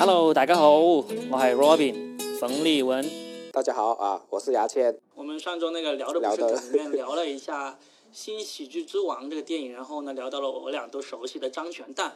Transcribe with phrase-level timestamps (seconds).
[0.00, 3.04] Hello，大家好，我系 Robin 冯立文。
[3.50, 4.96] 大家好啊，我是牙签。
[5.16, 7.70] 我们上周那个聊的不是里面聊了一下
[8.12, 12.14] 《新喜剧之王》这个电影，然后呢聊到了我俩都熟悉的张全蛋，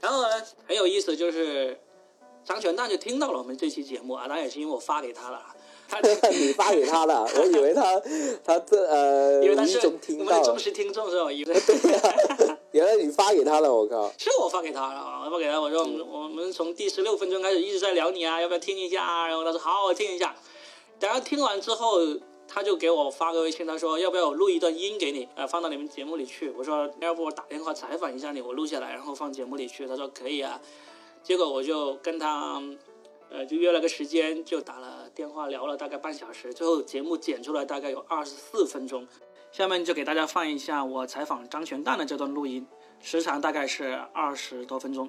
[0.00, 0.28] 然后呢
[0.68, 1.80] 很有意思，就是
[2.44, 5.42] 张全蛋就听到了我们这期节目啊，当然也是因为我发给他了。
[6.30, 7.98] 你发给他了，我以为他
[8.44, 11.32] 他这呃， 因为他是我们的忠实听众是吧？
[11.32, 11.54] 以为
[12.78, 14.08] 原来你发给他了，我靠！
[14.16, 19.26] 是我发给他了，我发给他，我说我们从第十六分钟开始一直在聊你啊，要不要听一下啊？
[19.26, 20.32] 然后他说好，我听一下。
[21.00, 21.98] 等他听完之后，
[22.46, 26.50] 他就给我发个微信，他说要不要我录一段音给你，呃，放到你们节目里去？
[26.56, 29.88] 我说要不我打电话采访一下你，我录下来，然后放节目里去。
[29.88, 30.60] 他说可以啊。
[31.24, 32.62] 结果我就跟他。
[33.30, 39.06] 呃，就约了个时间，就打了电话聊了大概半小时，最后节目剪出来大概有二十四分钟。
[39.50, 42.66] 下面就给大家放一下我采访张全蛋的这段录音，
[43.00, 45.08] 时长大概是二十多分钟。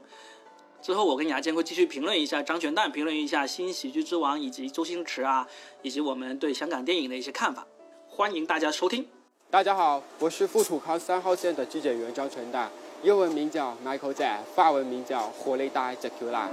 [0.81, 5.47] 之后我跟牙尖会继续评论一下张全蛋，评论一下新喜剧之王以及周星驰啊，
[5.81, 7.67] 以及我们对香港电影的一些看法。
[8.07, 9.05] 欢迎大家收听。
[9.51, 12.71] 大家好，我是富土康三号线的记者员张全蛋，
[13.03, 14.25] 英文名叫 Michael Z，
[14.55, 16.47] 法文名叫火力大 Jacula。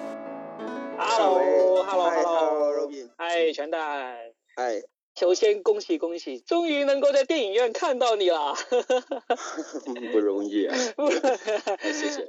[0.98, 4.16] Hello，Hello，Hello，Robin，嗨，全蛋，
[4.56, 4.82] 嗨，
[5.18, 8.54] 首先恭喜恭喜，终于能够在电影院看到你了，
[10.12, 10.76] 不容易啊，
[11.82, 12.28] 谢谢。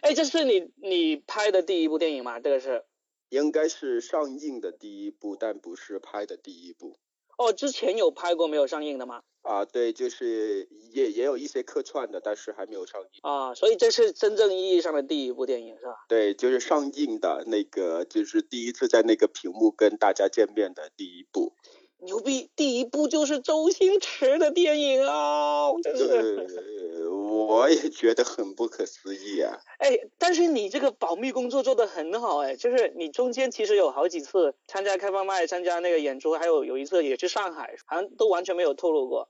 [0.00, 2.38] 哎，这是你你拍的第一部电影吗？
[2.38, 2.84] 这个是？
[3.30, 6.96] 应该是上映的第一部，但不是拍的第一部。
[7.36, 9.22] 哦，之前有拍过没有上映的吗？
[9.42, 13.20] 啊，对，就是也也有一些客串的，但是还没有上映。
[13.22, 16.04] 啊，所以这是真正意义上的第一部电影是吧？
[16.08, 21.52] 对，就是上映的那个，就是第一次在那个屏幕跟大家见面的第一部。
[22.00, 22.50] 牛逼！
[22.54, 27.08] 第一部就是周星驰的电影啊，真是。
[27.08, 29.58] 我也觉得很不可思议啊！
[29.78, 39.28] 哎，但是你这个保密工作做得很好哎，就是你中间其实有好几次参加开放麦、参加那个演出，还有有一次也去上海，好像都完全没有透露过。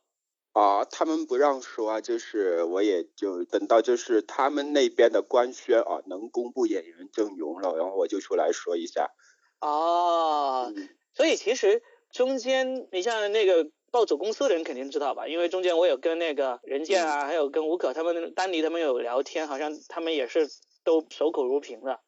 [0.53, 9.11] 啊，他们不让说啊，就是我也就等到就是他们那边的官宣啊，能公布演员阵容了，然后我就出来说一下。
[9.61, 10.73] 哦，
[11.15, 11.83] 所以其实
[12.13, 13.71] 中间你像那个。
[13.91, 20.47] 暴走公司的人肯定知道吧，因为中间我有跟那个任健啊，还有跟吴可他们、丹尼他们有聊天，好像他们也是
[20.85, 21.99] 都守口如瓶的。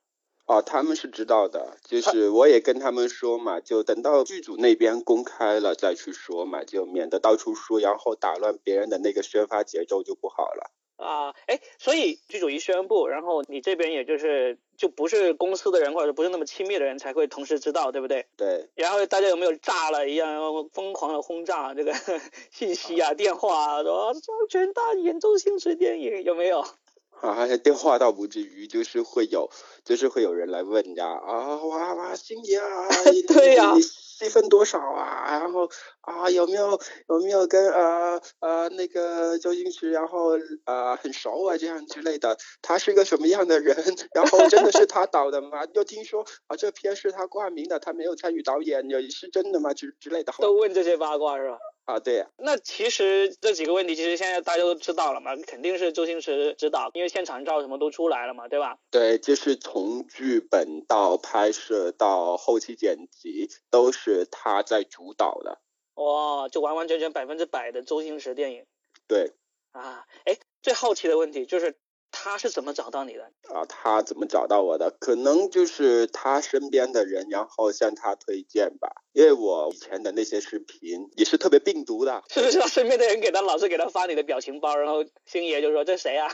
[0.45, 10.71] 哦，他们是知道的，就是我也跟他们说嘛，就等到剧组那边公开了再去说嘛，就免得到处说，然后打乱别人的那个宣发节奏就不好了。
[10.97, 18.25] 啊，哎，所以剧组一宣布，然后你这边也就是就不是公司的人或者不是那么亲密的人才会同时知道，对不对？
[18.39, 18.71] 对。
[18.75, 20.41] 然后大家有没有炸了一样
[20.73, 21.93] 疯狂的轰炸这个
[22.51, 26.65] 信息啊、电话啊，说张全大演周星驰电影有没有？
[27.21, 29.51] 啊，电话倒不至于，就是会有，
[29.85, 32.89] 就是会有人来问呀，啊，哇哇，星爷啊，
[33.29, 33.75] 对呀。
[34.21, 35.39] 积分多少啊？
[35.41, 35.67] 然后
[36.03, 40.33] 啊，有没有有没有跟呃呃那个周星驰，然后
[40.67, 42.37] 呃很熟啊这样之类的？
[42.61, 43.75] 他是个什么样的人？
[44.15, 45.63] 然后真的是他导的吗？
[45.73, 49.73] 又听说啊这片是他冠名的，他没有参与导演，也是真的吗？
[49.73, 50.35] 之之类的。
[50.39, 51.57] 都问这些八卦是吧？
[51.91, 52.31] 啊，对呀。
[52.39, 58.79] 那其实这几个问题，其实现在大家都知道了嘛，肯定是周星驰指导，因为现场照什么都出来了嘛，对吧？
[58.91, 65.61] 对，就是从剧本到拍摄到后期剪辑，都是他在主导的。
[65.95, 68.65] 哇，就完完全全百分之百的周星驰电影。
[69.07, 69.33] 对。
[69.73, 71.77] 啊，哎，最好奇的问题就是。
[72.23, 73.65] 他是怎么找到你的啊？
[73.67, 74.91] 他怎么找到我的？
[74.91, 78.91] 可能就是他身边的人，然后向他推荐吧。
[79.13, 82.59] 因为我以前的那些视频也是特别病毒的，是不是？
[82.59, 86.31] 他身边的人给他老是给他发你的表情包，然后星爷就说这谁啊？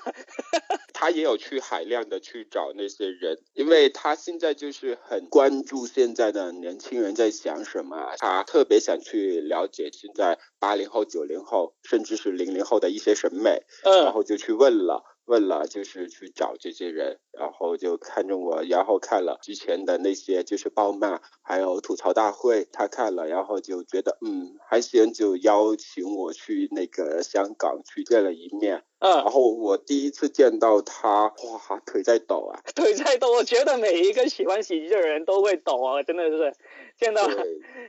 [0.92, 15.04] 他也有去海量的去找那些人，因为他现在就是很关注现在的年轻人在想什么，他特别想去了解现在八零后、九零后，甚至是零零后的一些审美，嗯，然后就去问了。
[15.26, 28.84] 问了，就是去找这些人，然后就看中我，然后看了之前的那些就是爆骂，还有吐槽大会，他看了，然后就觉得嗯还行，就邀请我去那个香港去见了一面。
[28.98, 32.62] 嗯，然后我第一次见到他，哇，腿在抖啊！
[32.74, 36.54] 腿在抖，我觉得每一个喜欢喜剧的人都会抖啊，真的是
[36.96, 37.28] 见到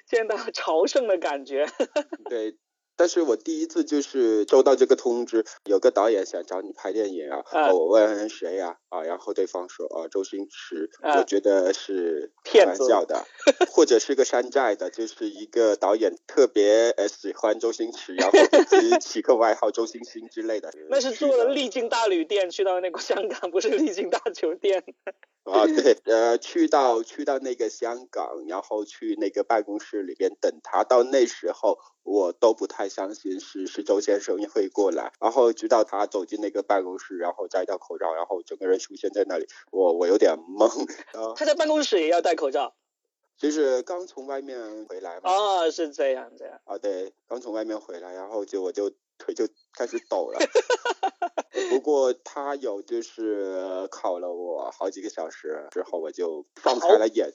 [0.05, 1.65] 见到朝圣的感觉。
[2.29, 2.57] 对。
[2.97, 8.77] 但是我第一次就是收到这个通知，有个导演想找你拍电影啊，我问谁呀？
[8.89, 13.23] 啊，啊，然后对方说啊周星驰，啊我觉得是开骗子玩笑的，
[13.71, 20.71] 或者是个山寨的，就是一个导演特别呃喜欢周星驰，然后给自己起个外号周星星之类的。
[20.89, 24.83] 那是做了丽晶大旅店去到那个香港，不是丽晶大酒店。
[25.47, 30.83] 啊，对，呃，去到去到那个香港，然后去那个办公室里边等他。
[30.83, 35.11] 到那时候，我都不太相信是是周先生会过来。
[35.19, 40.65] 然后直到他走进那个办公室，然后摘掉口罩，然后整个人出现在那里，我我有点懵。
[41.19, 42.73] 啊，他在办公室也要戴口罩。
[43.37, 45.29] 就是刚从外面回来嘛。
[45.29, 46.59] 哦，是这样这样。
[46.63, 50.39] 啊，对，刚从外面回来，然后就我就腿就开始抖了。
[51.69, 57.33] 不过他有就是考了我好几个小时之后，我就放开了眼。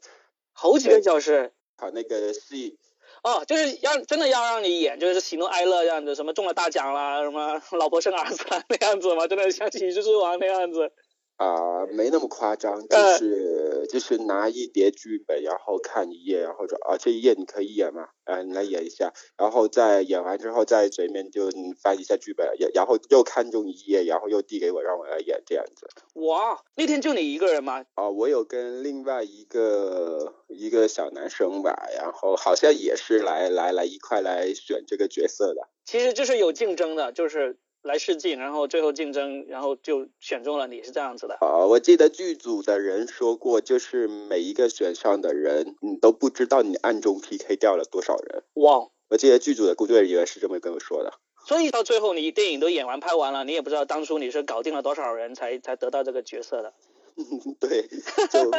[0.55, 1.53] 好几个小时。
[1.75, 2.79] 考那个戏，
[3.23, 9.27] 哦，就是要真的要让你演，就是喜怒哀乐这样子，什么中了大奖啦，什么老婆生儿子啦那样子嘛？
[9.27, 10.93] 真的像喜剧之王那样子。
[11.43, 18.09] 啊、没那么夸张，就呃是、就是拿一叠剧本，然后看一页，然后说啊这一页你可以演吗？
[18.25, 21.51] 啊你来演一下，然后再演完之后在嘴面就
[21.83, 25.89] 翻一下剧本，也然后又看中一页，然后又递给我让我来演这样子。
[26.15, 27.85] 哇，那天就你一个人吗？
[27.95, 35.69] 啊、我有跟另外一个一个小男生吧，然后好像也是来来来一块来选这个角色的。
[35.85, 41.37] 其实就是有竞争的，就是来试镜，然后最后竞争，然后就选中了你，是这样子的。
[41.41, 48.45] 啊，我记得剧组的人说过，就是每一个选上的人，你都不知道你暗中 PK 掉了多少人。
[48.55, 51.13] 哇，我记得剧组的工作人员是这么跟我说的。
[51.45, 56.73] 所以到最后你电影都演完拍完了，你也不知道当初你是搞定了多少人才才得到这个角色的。
[57.61, 57.89] 对，
[58.31, 58.51] 就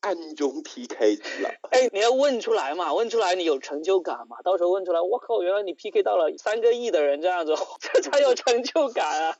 [0.00, 1.50] 暗中 PK 了。
[1.70, 4.40] 哎，你要问出来嘛，问出来你有成就感嘛？
[4.42, 9.36] 到时候问出来，我靠，原来你 PK 到了三个亿的人这样子， 这才有成就感啊！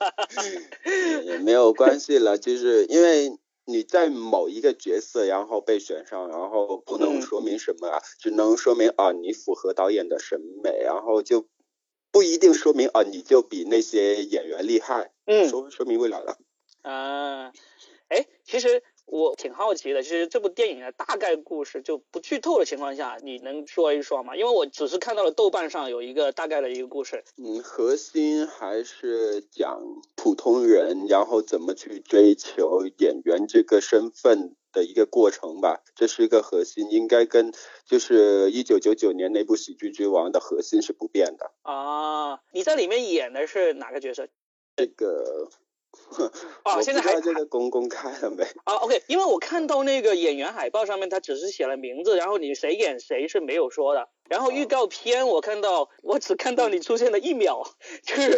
[1.24, 11.46] 也没有关系了，就是因为你在某一个角色，然后被选上，然后不能嗯说明什么啊，只能说明啊你符合导演的审美，然后就
[12.10, 16.38] 不一定说明啊你就比那些演员厉害，嗯说说明未来了。
[16.82, 17.52] 啊，哎，
[18.48, 24.34] 其实我挺好奇的，其实这部电影的大概故事就不剧透的情况下，你能说一说吗？
[24.36, 27.24] 因为我只是看到了豆瓣上有一个大概的一个故事。
[27.36, 29.82] 嗯，核心还是讲
[30.16, 37.52] 普通人，然后怎么去追求演员这个身份的一个过程吧，这是一个核心，应该跟
[37.84, 41.52] 就是一九九九年那部《喜剧之王》的核心是不变的。
[41.62, 44.26] 啊，你在里面演的是哪个角色？
[44.76, 45.50] 这个，
[46.64, 48.44] 哦现在还有这个公公开了没？
[48.64, 54.08] 啊，OK，因为我看到那个演员海报上面，他只是写了名字，然后你谁演谁是没有说的。
[54.28, 57.62] 然后预告片我看到，我只看到你出现了一秒，
[58.02, 58.30] 就是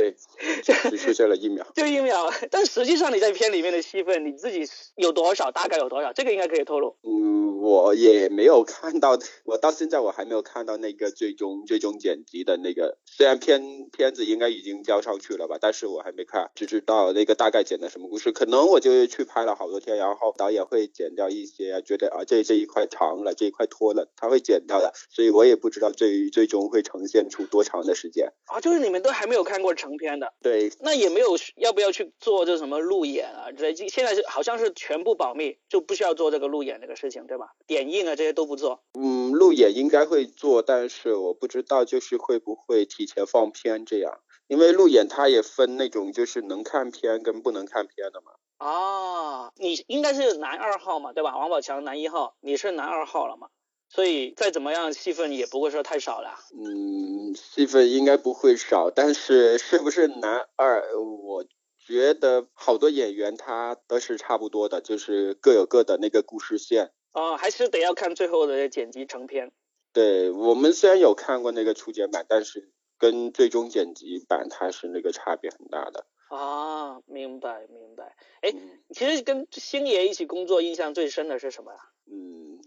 [0.65, 1.67] 对，只出现了一秒。
[1.75, 4.63] 就一秒，但实际上你在片里面的戏份你自己
[4.97, 6.97] 有多少，大概有多少，这个应该可以透露。
[7.03, 18.31] 嗯，我也没有看到，我到现在我还没有看到那个最终最终剪辑的那个，虽然片片子应该已经交上去了吧，但是我还没看，只知道那个大概剪的什么故事。
[18.33, 28.33] 可能我就去拍了好多天，然后导演会剪掉一些，觉得啊这这一块长了，这一块拖了，他会剪掉的，所以我也不知道最最终会呈现出多长的时间。
[28.47, 37.53] 啊，就是你们都还没有看过成片的，对，那也没有要不要去做这什么路演啊之类，现在是好像是全部保密，就不需要做这个路演这个事情，对吧？
[37.67, 38.83] 点映啊这些都不做。
[38.99, 48.33] 嗯，路演应该会做，但是我不知道就是会不会提前放片这样，因为路演它也分那种就是能看片跟不能看片的嘛。
[48.59, 51.39] 啊，你应该是男二号嘛，对吧？
[51.39, 53.49] 王宝强男一号，你是男二号了嘛？
[53.93, 56.39] 所以再怎么样戏份也不会说太少了。
[56.57, 61.45] 嗯，戏份应该不会少，但是是不是男二，我
[61.85, 66.93] 觉得好多演员他都是差不多的，就是各有各的那个故事线。
[67.13, 69.51] 哦，还是得要看最后的剪辑成片。
[69.93, 76.07] 对我们虽然有看过那个初剪版，但是跟最终剪辑版它是那个差别很大的。
[76.29, 78.15] 啊，明白明白。
[78.41, 81.79] 哎，嗯其实跟星爷一起工作印象最深的是什么呀？
[82.07, 82.60] 嗯，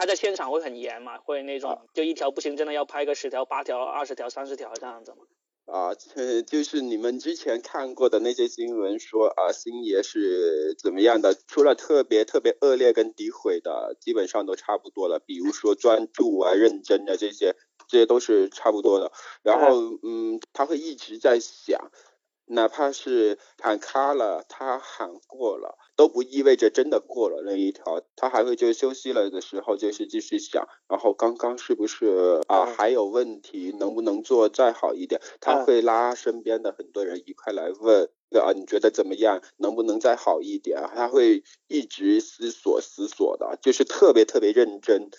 [0.00, 5.18] 他在现场会很严嘛，会那种就一条不行，真的要拍个十条、八条、二十条、三十条这样子嘛。
[5.66, 11.34] 啊，呃就是你们之前看过的那些新闻说啊，星爷是怎么样的？
[11.46, 15.18] 除了特别特别恶劣跟诋毁的，基本上都差不多了。
[15.18, 17.54] 比如说专注啊、认真的这些，
[17.86, 19.12] 这些都是差不多的。
[19.42, 21.90] 然后，嗯，他会一直在想，
[22.52, 28.02] 哪怕是喊卡了，他喊过了，都不意味着真的过了那一条。
[28.16, 35.20] 他还会就休息了的时候，就是继续想，然后刚刚是不是啊还有问题，能不能做再好一点？
[35.40, 39.40] 他会拉身边的很多人一块来问，啊你觉得怎么样？
[39.56, 40.82] 能不能再好一点？
[40.94, 45.10] 他会一直思索思索的，就是特别特别认真。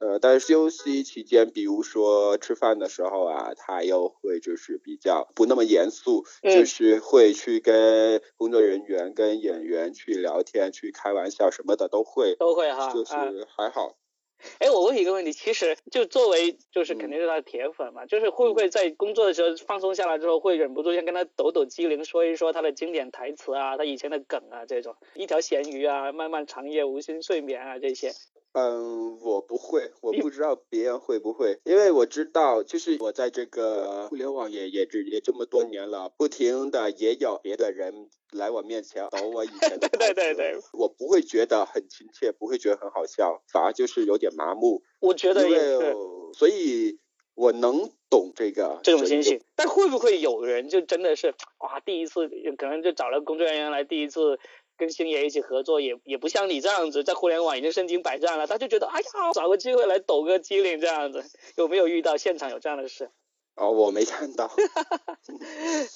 [0.00, 13.98] 呃，但是休息期间，比如说吃饭的时候啊，他又会就是比较不那么严肃，就是会去跟工作人员、跟演员去聊天、去开玩笑什么的都会，都会哈，就是还好。
[14.58, 28.12] 哎，我问一个问题，其实就作为就是肯定是他的铁粉嘛，就是会不会在工作的时候放松下来之后，会忍不住先跟他抖抖机灵，说一说他的经典台词啊，他以前的梗啊，这种一条咸鱼啊，漫漫长夜无心睡眠啊这些。
[28.52, 44.82] 嗯，我不会，我不知道别人会不会，因为我知道，就是我在这个互联网也也这也这么多年了，不停的也有别的人来我面前抖我以前的对 对对，我不会觉得很亲切，不会觉得很好笑，反而就是有点麻木。
[44.98, 45.96] 我觉得也是，
[46.34, 46.98] 所以
[47.34, 52.28] 我能懂这个这种心情，但会不会有人就真的是哇，第一次
[52.58, 54.40] 可能就找了工作人员来第一次。
[54.80, 61.22] 跟星爷一起合作也也不像你这样子，在互联网已经身经百战了，他就觉得哎呀，找个机会来抖个机灵这样子，
[61.56, 63.10] 有没有遇到现场有这样的事？
[63.56, 64.50] 哦，我没看到。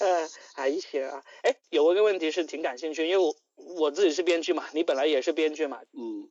[0.00, 1.22] 嗯，还行啊。
[1.42, 3.34] 哎，有一个问题是挺感兴趣，因为我
[3.78, 5.80] 我自己是编剧嘛，你本来也是编剧嘛。
[5.94, 6.28] 嗯。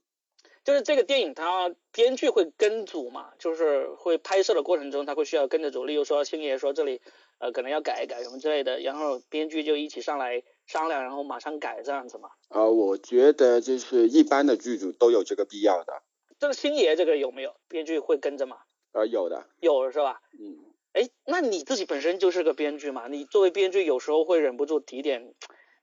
[0.63, 5.85] 就是这个电影，它编剧会跟组嘛，就是会拍摄的过程中，他会需要跟着组。
[5.85, 7.01] 例如说，星爷说这里
[7.39, 10.43] 呃可能要改一改什么之类的，然后编剧就一起上来。
[10.65, 12.29] 商量，然后马上改这样子嘛？
[12.49, 16.01] 啊，我觉得就是一般的剧组都有这个必要的。
[16.39, 18.57] 这个星爷这个有没有编剧会跟着吗？
[18.91, 20.21] 啊，有的，有是吧？
[20.39, 20.59] 嗯。
[20.93, 23.07] 哎，那你自己本身就是个编剧嘛？
[23.07, 25.33] 你作为编剧，有时候会忍不住提点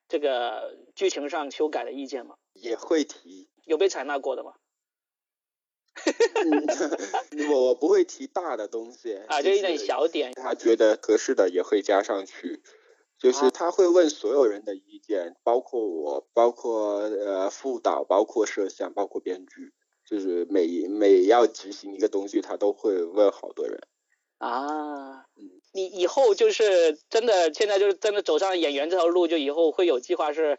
[0.08, 2.36] 这个剧情上修改的意见吗？
[2.52, 3.48] 也会提。
[3.64, 4.54] 有被采纳过的吗？
[7.50, 10.32] 我我不会提大的东西啊，就一点小点。
[10.32, 12.62] 他觉得合适的也会加上去。
[13.20, 19.74] 就是他会问所有人的意见，包括我，包括呃副导，包括摄像，包括编剧，
[20.06, 23.78] 就是每每要执行一个东西，他都会问好多人。
[24.38, 25.26] 啊，
[25.74, 30.58] 你以后就是真的，现在就是真的走上演员这条路，就以后会有计划是，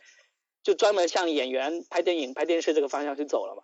[0.62, 3.64] 就专门向演员拍电影、拍电视这个方向去走了吗？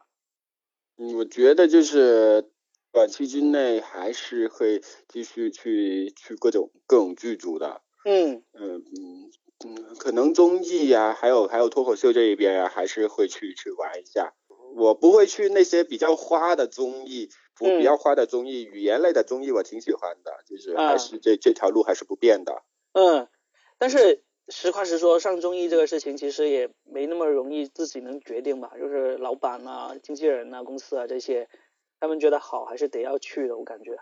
[0.97, 2.49] 嗯，我觉得就是
[2.91, 7.83] 短期之内还是会继续去去各种各种剧组的。
[8.09, 9.31] 嗯嗯嗯
[9.65, 14.33] 嗯，可能综艺呀，还有还有脱口秀这一边啊，还是会去去玩一下。
[14.77, 22.63] 我不会去那些比较花的综艺，不比较花的综艺，语言类的综艺我挺喜欢的，就是还是这这条路还是不变的。
[22.93, 23.27] 嗯，
[23.77, 31.49] 但是实话实说，上综艺这个事情其实也没那么容易自己能决定吧，就是老板啊、经纪人啊、公司啊这些，
[31.99, 33.97] 他们觉得好还是得要去的，我感觉。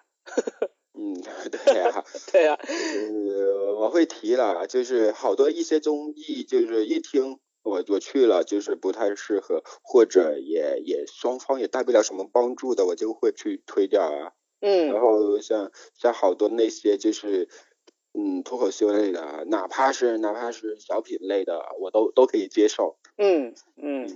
[0.97, 1.13] 嗯，
[1.51, 14.31] 对 呀，对呀，呃，我会提了，就是好多一些综艺，就是一听我我去了，就是不太适合，或者也也双方也带不了什么帮助的，我就会去推掉啊。
[14.61, 14.87] 嗯。
[14.93, 17.49] 然后像像好多那些就是
[18.13, 22.97] 嗯脱口秀类的，哪怕是哪怕是小品类的，我都都可以接受。
[23.17, 24.07] 嗯嗯。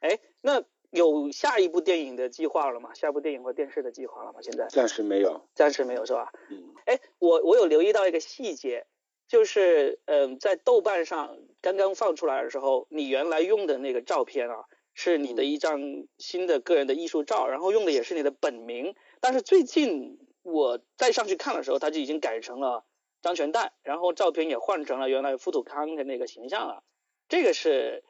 [0.00, 0.64] 哎，那。
[0.96, 2.94] 有下一部电影的计划了吗？
[2.94, 4.40] 下一部电影或电视的计划了吗？
[4.40, 6.32] 现在暂时没有，暂时没有是吧？
[6.48, 8.86] 嗯，哎，我我有留意到一个细节，
[9.28, 22.86] 就是嗯，在豆瓣上刚刚放出来的时候，你原来用的那个照片啊，是你的一张新的个人的艺术照，然后用的也是你的本名，但是最近我再上去看的时候，它就已经改成了
[23.20, 26.82] 张全蛋，然后照片也换成了原来富土康的那个形象了，
[27.28, 28.02] 这个是。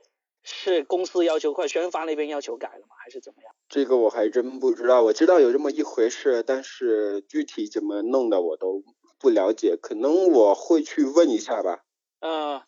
[0.48, 2.94] 是公司要求或宣发那边要求改了吗？
[3.02, 3.52] 还是怎么样？
[3.68, 5.02] 这个我还真不知道。
[5.02, 8.84] 我知道有这么一回事，但是具体怎么弄的我都
[9.18, 9.76] 不了解。
[9.76, 11.80] 可能我会去问一下吧。
[12.20, 12.62] 呃，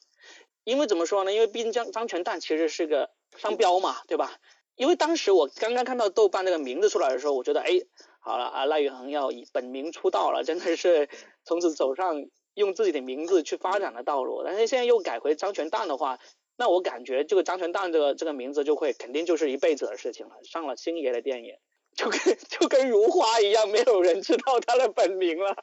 [0.64, 1.32] 因为怎么说呢？
[1.32, 4.38] 因为毕竟张张全蛋其实是个商标嘛，对吧？
[4.74, 7.80] 因为当时我刚刚看到豆瓣那个名字出来的时候，我觉得，哎，
[8.18, 11.08] 好了啊，赖宇恒要以本名出道了，真的是
[11.44, 14.42] 从此走上用自己的名字去发展的道路。
[14.44, 16.18] 但是现在又改回张全蛋的话。
[16.58, 20.32] 那我感觉这个张全蛋这个这个名字就会肯定就是一辈子的事情了。
[20.42, 21.54] 上了星爷的电影，
[21.94, 25.56] 就跟就跟如花一样，没有人知道他的本名了。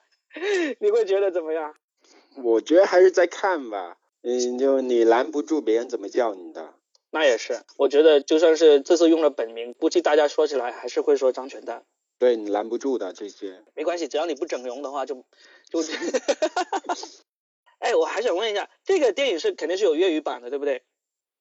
[0.80, 1.76] 你会觉得怎么样？
[2.42, 3.98] 我觉得还是在看吧。
[4.22, 6.74] 嗯，就你拦不住别人怎么叫你的。
[7.12, 11.84] 那也是，我觉得就算是这次用了本名，估计大家说起来还是会说张全蛋。
[12.18, 13.64] 对你拦不住的这些。
[13.74, 15.26] 没关系，只要你不整容的话，就
[15.70, 15.82] 就。
[17.86, 20.82] 哎，我还想问一下，这个电影是肯定是有粤语版的，对不对？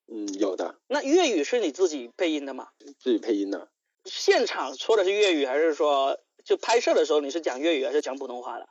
[0.07, 0.75] 嗯，有的。
[0.87, 2.67] 那粤语是你自己配音的吗？
[2.99, 3.69] 自己配音的。
[4.03, 8.67] 现场说的是粤语，还是说就拍摄的时候你是讲粤语还是讲普通话的？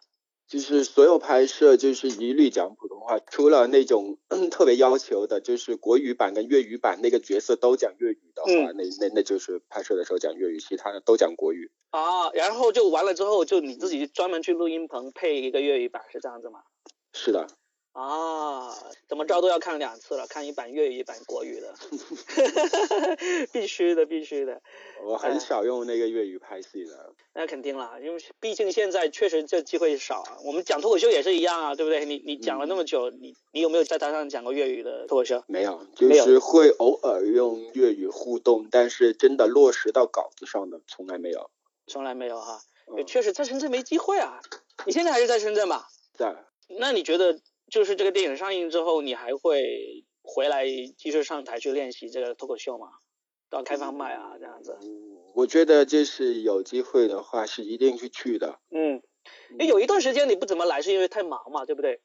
[0.46, 4.18] 就是所有拍摄就是一律讲普通话，除了那种
[4.52, 11.72] 特别要求的，就是国语版跟粤语版那个角色都讲粤语的话，那那那就是拍摄的时候讲粤语，其他的都讲国语。
[11.90, 16.60] 啊，然后就完了之后，就你自己专门去录音棚配一个粤语版，是这样子吗？
[17.12, 17.48] 是的。
[17.94, 18.74] 啊，
[19.08, 21.72] 怎么着都要看两次了，看一版粤语，一版国语的
[23.52, 24.60] 必须的，必须的。
[25.04, 27.12] 我很少用那个粤语拍戏的。
[27.34, 30.38] 那肯定了，因为毕竟现在确实这机会少啊。
[30.44, 32.04] 我们讲脱口秀也是一样啊，对不对？
[32.04, 35.44] 你你讲了那么久，你你有没有在台上讲过粤语的脱口秀？
[35.46, 41.48] 没有，就是会偶尔用粤语互动，但是真的落实到稿子上的从来没有。
[41.86, 42.60] 从来没有哈，
[42.96, 44.40] 也确实在深圳没机会啊。
[44.84, 45.86] 你现在还是在深圳吧？
[46.18, 46.34] 在。
[46.66, 47.38] 那你觉得？
[47.74, 50.64] 就是这个电影上映之后，你还会回来
[50.96, 52.86] 继续上台去练习这个脱口秀吗？
[53.50, 54.78] 到开放麦啊这样子？
[55.34, 58.60] 我觉得就是有机会的话是一定去去的。
[58.70, 59.02] 嗯，
[59.58, 62.00] 有一段时间你不怎么来，是因为太忙嘛，对不对？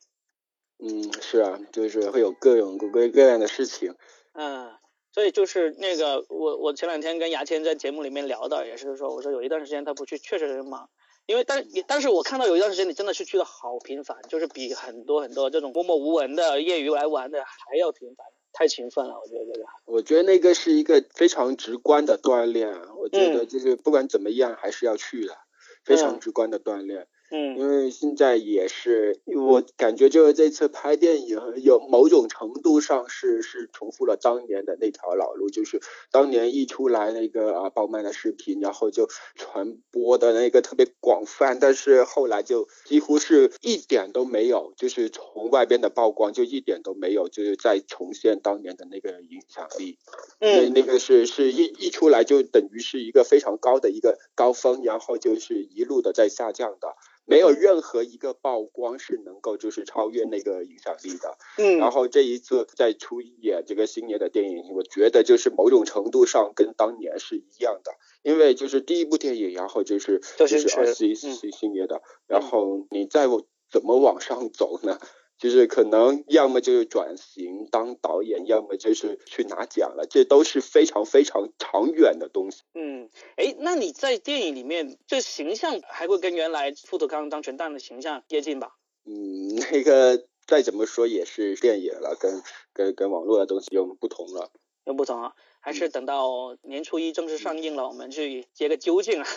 [0.79, 3.93] 嗯，是啊，就是会有各种各各各样的事情。
[4.33, 4.71] 嗯，
[5.13, 10.89] 所以就是那个我我前两天跟牙签在节目里面聊的，也是说我说有一段时间他不去，确实是忙。
[11.29, 19.65] 因为但但是我看到有一段时间你真的是去的好频繁，就是比很多很多这种默默无闻的业余来玩的还要频繁，太勤奋了，我觉得这个。
[19.85, 25.37] 我觉得那个是一个非常直观的锻炼，我觉得就是不管怎么样还是要去的，
[25.85, 27.07] 非常直观的锻炼。
[27.31, 35.79] 嗯，因为现在也是，我感觉就是这次拍电影有某种程度上是是重复了当年的那条老路，就是
[36.11, 49.99] 当年一出来那个啊爆麦的视频，然后就传播的那个特别广泛，但是后来就几乎是一点都没有，就是从外边的曝光就一点都没有，就是在重现当年的那个影响力。
[50.39, 56.95] 嗯，那个是是一一出来就等于是一个非常高的一个高峰，然后就是一路的在下降的。
[57.29, 61.37] 没有任何一个曝光是能够就是超越那个影响力的。
[61.57, 67.91] 嗯，然后这一次再出演这个星爷的电影，我觉得就是某种程度上跟当年是一样的，
[68.23, 73.27] 因为就是第一部电影，然后就是就是啊星星星爷的，然后你再
[73.71, 74.99] 怎么往上走呢？
[75.39, 82.61] 就是可能要么就是转型当导演，要么就是去拿奖了，这都是非常非常长远的东西。
[82.73, 88.75] 嗯，哎，那你在电影里面这形象还会跟原来富土康当全蛋的形象接近吧？
[89.05, 94.51] 嗯，那个再怎么说也是电影了，跟跟跟网络的东西又不同了。
[94.85, 95.33] 又不同啊？
[95.61, 99.27] 还是等到年初一正式上映了，我们去接个究竟啊？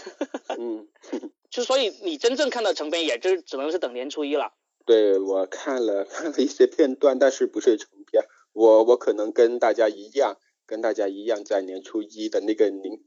[0.59, 0.88] 嗯，
[1.51, 4.53] 就所以你真正看到成片，也就只能是等年初一了。
[4.85, 8.25] 对我看了看了一些片段，但是不是成片。
[8.53, 13.01] 我我可能跟大家一样，跟大家一样，在年初一的那个零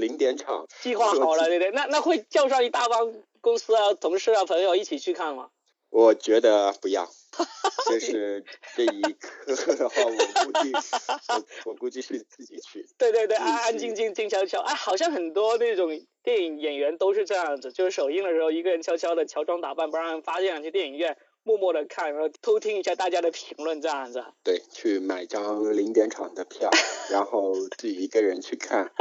[0.00, 1.70] 零点场计划好了，对不对？
[1.70, 5.50] 那那会叫上一大帮公司啊、同事啊、朋友一起去看吗？
[5.90, 7.08] 我觉得不要，
[7.88, 8.44] 就是
[8.76, 10.72] 这一刻的话，我估计
[11.64, 12.86] 我我估计是自己去。
[12.98, 14.60] 对对对，安安静静、静悄悄。
[14.60, 15.88] 哎，好像很多那种
[16.22, 24.22] 电影演员都是这样子，就是首映的时候一个人悄悄的乔装打扮，不让人发现，去电影院默默的看，然后偷听一下大家的评论，这样子。
[24.44, 26.68] 对，去买张零点场的票，
[27.10, 28.92] 然后自己一个人去看，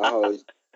[0.00, 0.22] 然后。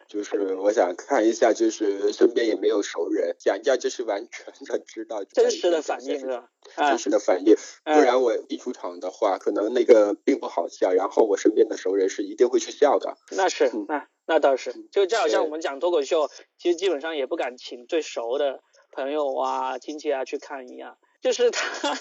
[0.08, 6.48] 就是我想看一下，就是身边也没有熟人，讲一下就是完全的知道真实的反应是吧？
[6.76, 13.18] 真实的反应，不然我一出场的话，可能那个并不好笑，然后我身边的熟人是一定会去笑的。
[13.32, 18.60] 那是，那那倒是，就就好像我们讲脱口秀，其实基本上也不敢请最熟的
[18.92, 21.98] 朋友啊、亲戚啊去看一样，就是他。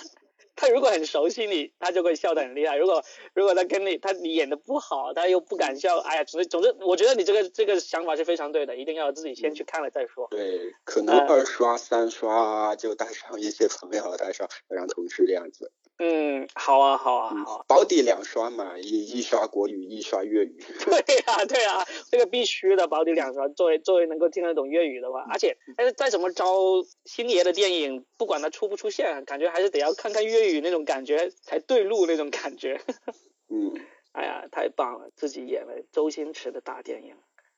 [0.57, 2.75] 他如果很熟悉你，他就会笑得很厉害。
[2.75, 3.01] 如果
[3.33, 10.27] 如果他跟你他你演的不好，他又不敢笑，哎呀，总之总之，我觉得你这个这个想法是非常对的，一定要自己先去看了再说。
[10.31, 15.71] 对，可能二刷三刷就带上一些朋友，带上让同事这样子。
[15.99, 17.65] 嗯，好啊，好啊，好。
[17.67, 20.55] 保底两刷嘛，一一刷国语，一刷粤语。
[20.85, 23.47] 对呀，对呀，这个必须的，保底两刷。
[23.49, 32.79] 作为作为能够听得懂粤语的话，而且，但是再怎么着，星爷的电影，不管他出不出现，感觉还是得要看看粤语那种感觉才对路那种感觉。
[33.49, 33.73] 嗯。
[34.11, 37.15] 哎呀，太棒了，自己演了周星驰的大电影。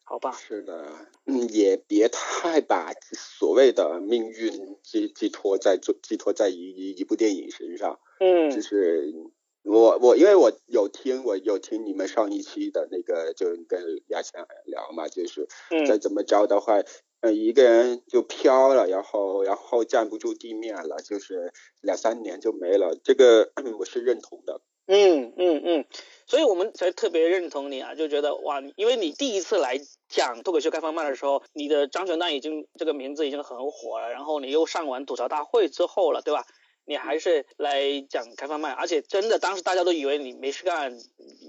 [0.09, 0.87] 好吧，是的，
[1.27, 9.13] 嗯，也别太把所谓的命运寄寄托在寄托在一一一部电影身上，嗯，就是
[9.61, 15.47] 我我因为我有听我有听你们上一期的那个，就跟牙强聊嘛，就是
[15.87, 16.81] 再怎么着的话，
[17.21, 24.59] 呃，一个人就飘了，然后然后站不住地面了，就是两三年就没了，这个 我是认同的。
[24.91, 25.85] 嗯嗯嗯，
[26.25, 36.45] 所以我们才特别认同你啊，就觉得哇，因为你第一次来讲脱口秀开放麦的时候，你的张全蛋已经这个名字已经很火了，然后你又上完吐槽大会之后了，对吧？
[36.85, 40.97] 你还是来讲开放麦，而且真的当时大家都以为你没事干，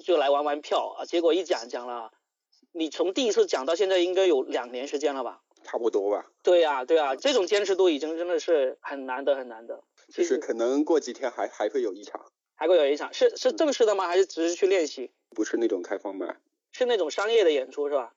[0.04, 2.12] 就来玩玩票啊，结果一讲讲了，
[2.72, 5.40] 你从第一次讲到现在应该有两年时间了吧？
[5.64, 6.26] 差不多吧。
[6.42, 9.82] 对呀对呀，这种坚持度已经真的是很难得很难得。
[10.12, 12.30] 就是可能过几天还还会有一场。
[12.54, 14.06] 还会有一场，是是正式的吗？
[14.06, 15.10] 还是只是去练习？
[15.30, 16.36] 不是那种开放麦，
[16.72, 18.12] 是那种商业的演出是吧？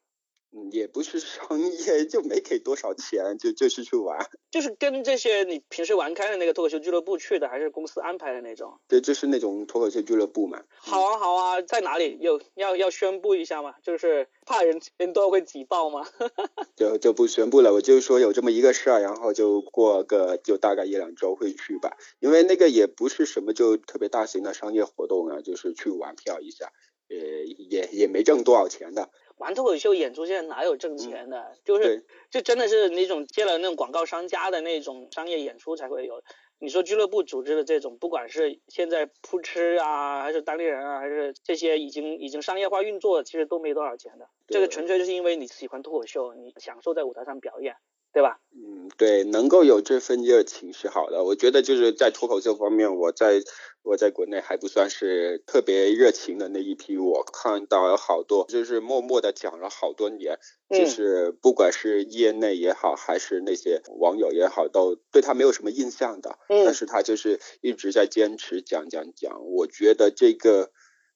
[0.55, 4.29] 嗯，也不是商业，就没给多少钱，就就是去玩。
[4.51, 8.79] 就是跟这些你平时玩开的那个脱口秀俱乐部去的，还是公司安排的那种？
[8.87, 10.61] 对，就是那种脱口秀俱乐部嘛。
[10.77, 12.19] 好啊，好啊，在哪里？
[12.21, 13.73] 有要要宣布一下吗？
[13.81, 16.05] 就是怕人人多会挤爆吗？
[16.77, 26.71] 就就不宣布了，我就说有这么一个事儿，然后就过个就大概一两周会去吧，因为那个也不是什么就特别大型的商业活动啊，就是去玩票一下，
[27.09, 29.09] 呃，也也没挣多少钱的。
[29.43, 31.57] 玩脱口秀演出现在哪有挣钱的？
[31.65, 36.23] 就是就真的是那种接了那种广告商家的那种商业演出才会有。
[36.59, 44.29] 你说俱乐部组织的这种，不管是现在扑哧啊，还是单立人啊，还是这些已经已经商业化运作，其实都没多少钱的。
[44.47, 47.75] 这个纯粹就是因为你喜欢脱口秀，你享受在舞台上表演。
[48.13, 48.39] 对吧？
[48.55, 51.23] 嗯，对，能够有这份热情是好的。
[51.23, 53.41] 我觉得就是在脱口秀方面，我在
[53.81, 56.95] 我在国内还不算是特别热情的那一批。
[56.97, 60.37] 我看到有好多就是默默的讲了好多年，
[60.69, 66.37] 就是不管是业内也好，还是那些网友也好，都对他没有什么印象的。
[66.49, 69.43] 嗯，但是他就是一直在坚持讲讲讲。
[69.47, 70.69] 我觉得这个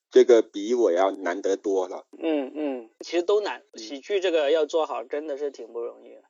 [0.10, 2.08] 这个比我要难得多了。
[2.18, 6.24] 嗯嗯，其实都难，喜剧这个要做好真的是挺不容易的。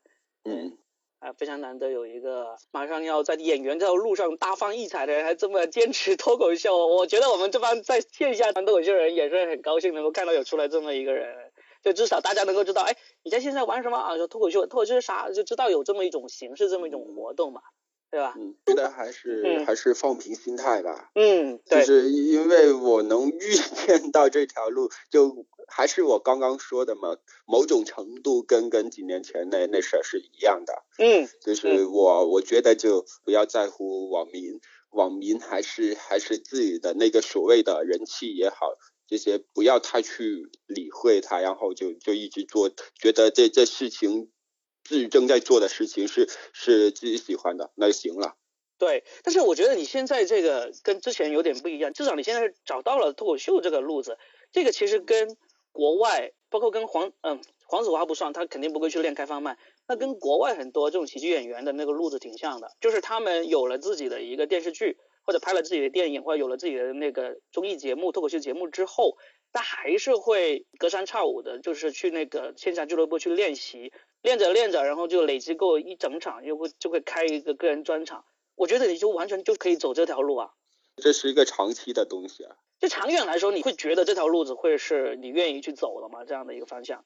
[0.49, 0.77] 嗯，
[1.19, 6.88] 啊，非常难得有一个马上要在演员这条路上大放异彩的人，还这么坚持脱口秀。
[6.88, 11.51] 我觉得我们这帮在线下玩脱口秀的人也是很高兴能够看到有出来这么一个人，
[11.83, 14.15] 就至少大家能够知道，哎，你在线下玩什么啊？
[14.15, 15.29] 说脱口秀，脱口秀是啥？
[15.31, 17.62] 就知道有这么一种形式，这么一种活动嘛。
[18.09, 18.33] 对吧？
[18.37, 21.09] 嗯，觉得还是还是放平心态吧。
[21.15, 30.83] 嗯，就是因为我能预见到这条路，就还是我刚刚说的嘛，某种程度跟跟几年前那那事儿是一样的。
[30.97, 44.31] 嗯，就是我我觉得就不要在乎网民，网民还是还是自己的那个所谓的人气也好，这些不要太去理会它，然后就就一直做，觉得这这事情。
[44.88, 48.36] 自己正在做的事情是是自己喜欢的，那就行了。
[48.78, 54.17] 对，但是我觉得你现在这个跟之前有点不一样，至少你现在找到了脱口秀这个路子。
[54.52, 55.36] 这个其实跟
[55.71, 59.58] 国外，包括跟黄嗯黄子华不算，他肯定不会去练开放麦。
[59.88, 69.17] 那跟国外很多这种喜剧演员的那个路子挺像的，就是他们有了自己的一个电视剧，或者拍了自己的电影，或者有了自己的那个综艺节目、脱口秀节目之后，
[69.52, 73.91] 他还是会隔三差五的，就是去那个线下俱乐部去练习。
[74.21, 78.25] 练着练着，然后就累积够一整场，就会就会开一个个人专场。
[78.56, 80.51] 我觉得你就完全就可以走这条路啊。
[80.97, 82.56] 这是一个长期的东西啊。
[82.80, 86.25] 就长远来说，你会觉得这条路子会是你愿意去走的吗？
[86.25, 87.06] 这样的一个方向。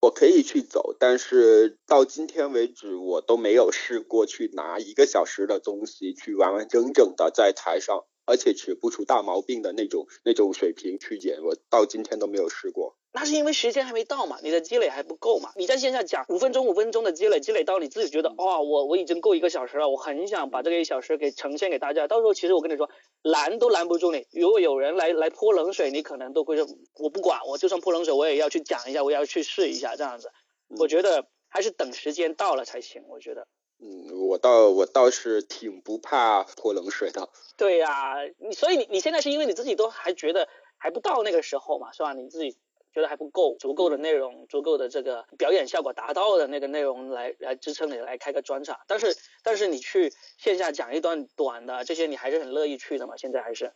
[0.00, 12.96] 我可以去走，但是到今天为止，我都没有试过去拿一个小时的东西去完完整整的在台上，而且指不出大毛病的那种那种水平去演，我到今天都没有试过。
[13.12, 15.50] 那是因为时间还没到嘛，你的积累还不够嘛。
[15.56, 22.06] 你在线下讲五分钟五分钟的积累，积累到你自己觉得，哇，我我已经够一个小时了，我很想把这个一小时给呈现给大家。
[22.06, 22.88] 到时候其实我跟你说，
[23.22, 24.28] 拦都拦不住你。
[24.30, 26.66] 如果有人来来泼冷水，你可能都会说，
[26.98, 30.30] 我不管，我就算泼冷水，我也要去讲一下，我也要去试一下这样子。
[30.78, 33.02] 我觉得还是等时间到了才行。
[33.08, 33.48] 我觉得，
[33.80, 37.28] 嗯，我倒我倒是挺不怕泼冷水的。
[37.56, 42.12] 对呀，你所以你你现在是因为你自己都还觉得还不到那个时候嘛，是吧？
[42.12, 42.56] 你自己。
[42.92, 48.78] 觉得还不够，足够的内容，足够的这个表演效果达到的那个内容来来支撑你来开个专场。
[48.86, 53.16] 但是但是你去线下讲一段短的这些，你还是很乐意去的嘛？
[53.16, 53.72] 现在还是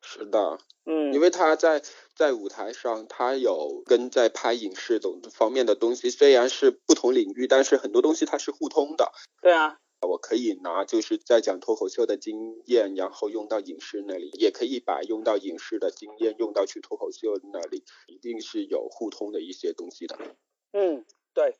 [0.00, 1.82] 是的，嗯，因为他在
[2.14, 9.10] 在舞台上，他有跟在拍影视等方面的东西，虽然是不同领域，但是很多东西它是互通的。
[9.42, 9.78] 对啊。
[10.06, 20.16] 我可以拿就是在讲脱口秀的经验，然后用到影视那里，也可以把用到影视的经验用到去脱口秀那里，一定是有互通的一些东西的。
[20.72, 21.56] 嗯，对，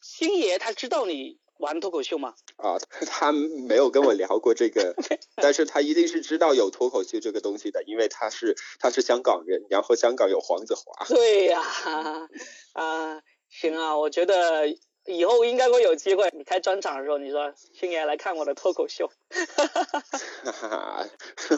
[0.00, 2.34] 星爷他知道你玩脱口秀吗？
[2.56, 4.94] 啊， 他没有跟我聊过这个，
[5.36, 11.06] 但是他一定是知道有脱口秀这个东西的，因为他是他是香港人，然后香港有黄子华。
[11.06, 11.60] 对呀，
[12.74, 14.68] 啊，行啊，我觉得
[15.06, 19.10] 以后应该会有机会，你开专场的时候，你说星爷来看我的脱口秀。
[20.44, 21.06] 哈哈，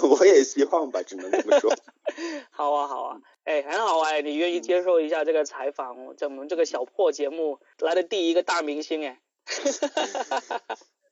[0.08, 1.74] 我也希望吧，只能这么说。
[2.50, 9.20] 好啊，好啊，哎，很好哎，你愿意接受一下这个采访，在我们这个小破节目来的第一个大明星哎。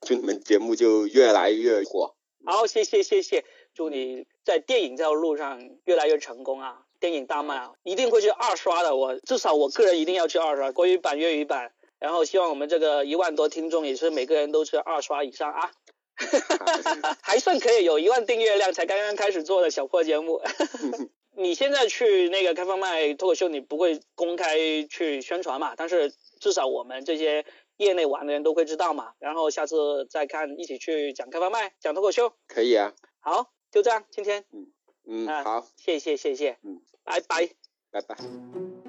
[0.01, 2.15] 祝你们节目就越来越火。
[2.45, 6.85] 好，谢谢谢谢，祝你在电影这条路上越来越成功啊！
[6.99, 8.95] 电影大卖啊，一定会去二刷的。
[8.95, 11.71] 我至少我个人一定要去二刷国语版、粤语版。
[12.01, 15.71] 然后希望我们这个一万多听众也是每个人都是二刷以上啊。
[17.23, 20.41] 还算可以，有一万订阅量，才刚刚开始做的小破节目。
[21.37, 24.57] 你现在去那个开放麦脱口秀，你不会公开
[24.89, 25.75] 去宣传嘛？
[25.77, 27.45] 但是至少我们这些。
[27.77, 32.93] 业内玩的人都会知道嘛，然后下次再看，一起去讲开放麦，讲脱口秀，可以啊。
[33.21, 34.67] 好，就这样，今天，嗯
[35.07, 37.49] 嗯，好，谢谢谢谢，嗯，拜拜，
[37.89, 38.80] 拜拜。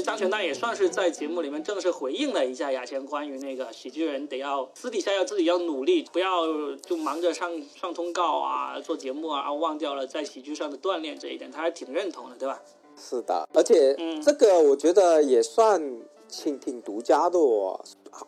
[0.00, 6.46] 实张全蛋也算是在节目里面正式回应了一下雅谦关于那个喜剧人得要私底下要自己要努力，不要
[6.78, 12.60] 就忙着上上通告啊，做节目啊，忘掉了在喜剧上的锻炼这一点，他还挺认同的，对吧？
[12.96, 15.80] 是的，而且这个我觉得也算
[16.28, 17.80] 挺挺独家的哦。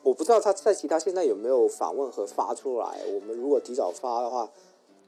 [0.02, 2.86] 我不知道他在其他现在有没有访问和发出来。
[3.12, 4.48] 我们如果提早发的话，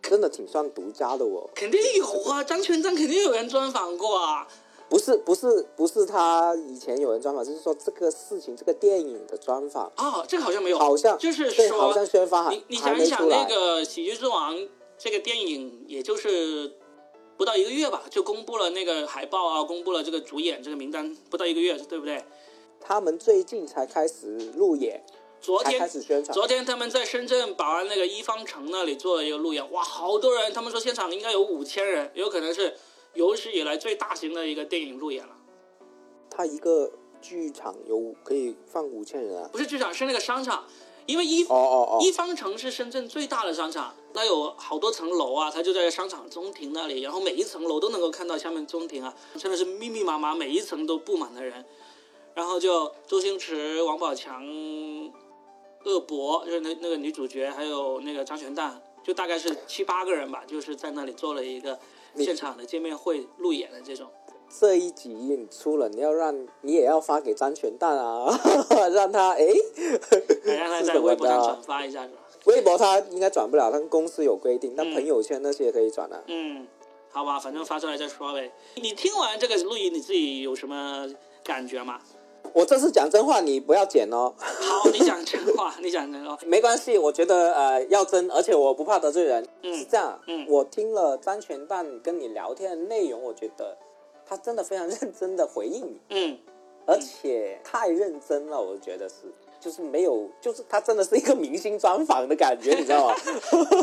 [0.03, 1.49] 真的挺算独家的哦。
[1.55, 4.47] 肯定有啊，张全章肯定有人专访过啊。
[4.89, 14.57] 不是不是不是，他以前有人专访，就是说这个事情，这个电影的专访哦，这个好像没有，好像就是说好像宣发你你想一想，那个《喜剧之王》
[14.99, 16.73] 这个电影，也就是。
[17.37, 22.25] 不到一个月吧，就公布了那个海报啊，公布了这个主演这个名单，不到一个月，对不对？
[22.81, 25.05] 他们最近才开始路演，
[25.41, 26.33] 昨天开始宣传。
[26.33, 30.53] 昨天他们在深圳宝安那个一方城那里做了一个路演，哇，好多人！
[30.53, 32.77] 他们说现场应该有五千人，有可能是
[33.15, 35.37] 有史以来最大型的一个电影路演了。
[36.31, 39.49] 它一个剧场有可以放五千人啊？
[39.53, 40.65] 不是剧场，是那个商场。
[41.07, 51.63] 因为一哦哦哦，一方城是深圳最大的商场，那有好多层楼啊，它就在商场中庭那里，然后每一层楼都能够看到下面中庭啊，真的是密密麻麻，每一层都布满了人。
[52.33, 54.43] 然后就周星驰、王宝强、
[55.85, 61.79] 恶博，就是那那个女主角，还有那个张全蛋，就大概是七八个人吧，就是在那里做了一个
[62.17, 64.09] 现场的见面会、路演的这种。
[64.59, 68.27] 这一集你出了，你要让你也要发给张全蛋啊，
[68.93, 69.47] 让他哎，
[70.45, 72.19] 让他在微博上转发一下是吧？
[72.47, 76.23] 微博他应该转不了，他公司有规定，但朋友圈那些可以转的。
[76.29, 76.67] 嗯，
[77.11, 78.53] 好吧，反正发出来再说呗。
[78.77, 81.09] 你听完这个录音，你自己有什么
[81.43, 82.01] 感觉吗？
[82.55, 84.33] 我这次讲真话，你不要剪哦。
[84.39, 86.97] 好，你讲真话， 你讲真话，没关系。
[86.97, 89.47] 我觉得呃要真，而且我不怕得罪人。
[89.63, 90.19] 嗯，是这样。
[90.27, 93.77] 嗯，我听了张全蛋跟你聊天的内容，我觉得。
[94.27, 96.39] 他真的非常认真的回应你，嗯，
[96.87, 99.17] 而且太认真了，我觉得是，
[99.61, 103.15] 就是没有，就是他真的是一个明星专访的感觉，你知道吗？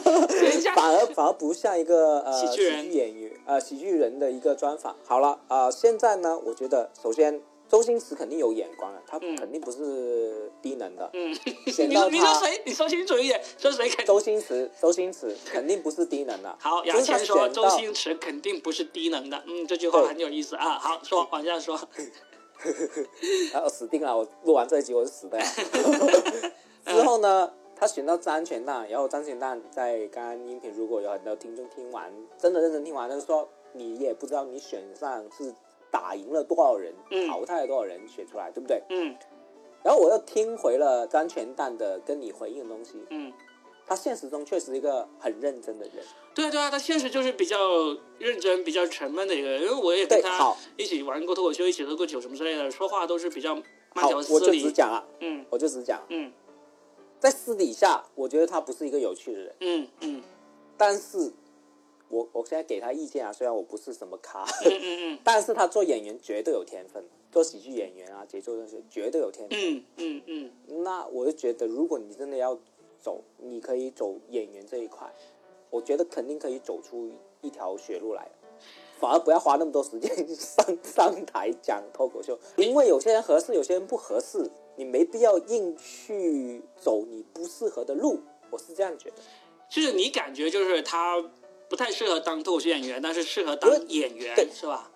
[0.75, 4.95] 反而反而不像一个呃喜剧演员呃喜剧人的一个专访。
[5.05, 7.39] 好了啊，现在呢，我觉得首先。
[7.71, 11.09] 周星驰肯定有眼光啊，他肯定不是低能的。
[11.13, 11.33] 嗯，
[11.65, 12.61] 你说你说谁？
[12.65, 13.87] 你说清楚一点，说谁？
[14.05, 16.53] 周星驰，周星驰肯定不是低能的。
[16.59, 19.41] 好，杨谦说周星驰肯定不是低能的。
[19.47, 20.77] 嗯，这句话很有意思啊。
[20.77, 21.79] 好，说 往下说。
[23.53, 24.17] 啊，死定了！
[24.17, 25.39] 我录完这一集我是死的。
[26.85, 35.55] 之后呢，他选到张全蛋，然后张全蛋在刚刚音频，如果有很多听众听完，真的认真听完，就是说你也不知道你选上是。
[35.91, 36.93] 打赢了多少人，
[37.27, 38.81] 淘汰了多少人，选出来，对不对？
[38.89, 39.15] 嗯。
[39.83, 43.03] 然后我又听回了张全蛋的跟你回应的东西。
[43.09, 43.33] 嗯。
[43.85, 45.95] 他现实中确实一个很认真的人。
[46.33, 47.57] 对啊，对啊，他现实就是比较
[48.17, 49.63] 认真、比较沉闷的一个人。
[49.63, 53.53] 因为我也跟他一起玩过脱口秀，一起喝过酒什么之类的，说话都是比较
[53.93, 54.33] 慢条斯理。
[54.35, 55.05] 我就只讲了。
[55.19, 55.45] 嗯。
[55.49, 56.01] 我就只讲。
[56.07, 56.31] 嗯。
[57.19, 59.55] 在私底下，我觉得他不是一个有趣的人。
[59.59, 60.23] 嗯嗯。
[60.77, 61.33] 但是。
[62.11, 69.57] 我我现在给他意见啊，虽然我不是什么咖， 嗯嗯但是他做演员绝对有天分，做喜剧演员啊，节奏那些绝对有天分。
[69.57, 70.83] 嗯嗯嗯。
[70.83, 72.59] 那我就觉得，如果你真的要
[72.99, 75.09] 走，你可以走演员这一块，
[75.69, 78.29] 我觉得肯定可以走出一条血路来，
[78.99, 88.19] 反而不要花那么多时间上 上台讲脱口秀，因为有些人合适，有些人不合适，你没必要硬去走你不适合的路，
[88.49, 89.15] 我是这样觉得。
[89.69, 91.23] 就是你感觉就是他。
[91.71, 94.91] 不太适合当脱口秀演员，但是适合当演员，是吧？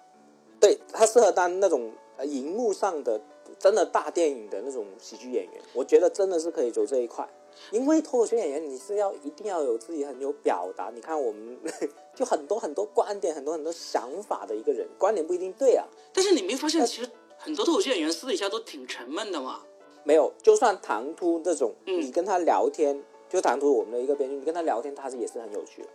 [0.59, 1.89] 对他适合当那种
[2.25, 3.21] 荧幕上的
[3.57, 7.25] 真的大电影的那种喜剧演员，我觉得真的是可以走这一块。
[7.71, 10.91] 因为脱口秀演员你是要一定要有自己很有表达。
[10.93, 11.57] 你看我们
[12.13, 15.85] 就很多很多观点，很多很多想法的一个人，观点不一定对啊。
[16.11, 19.61] 但是你没发现，其实很多脱口秀演员私底下都挺沉闷的吗？
[20.03, 25.87] 没有，就算唐突这种，你跟他聊天，就唐突我们的一个编剧，你跟他聊天，他是也是很有趣的。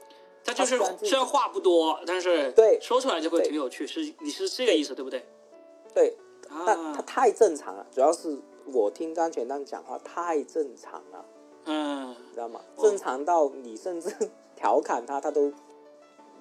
[0.44, 3.86] 他就是虽然话不多，但是对说出来就会挺有趣。
[3.86, 5.24] 是你是这个意思对不对？
[5.94, 6.16] 对，
[6.66, 11.24] 但他太正常了，主要是我听张全蛋讲话太正常了。
[11.66, 12.60] 嗯，知道吗？
[12.78, 14.10] 正常到你甚至
[14.56, 15.52] 调侃他，他都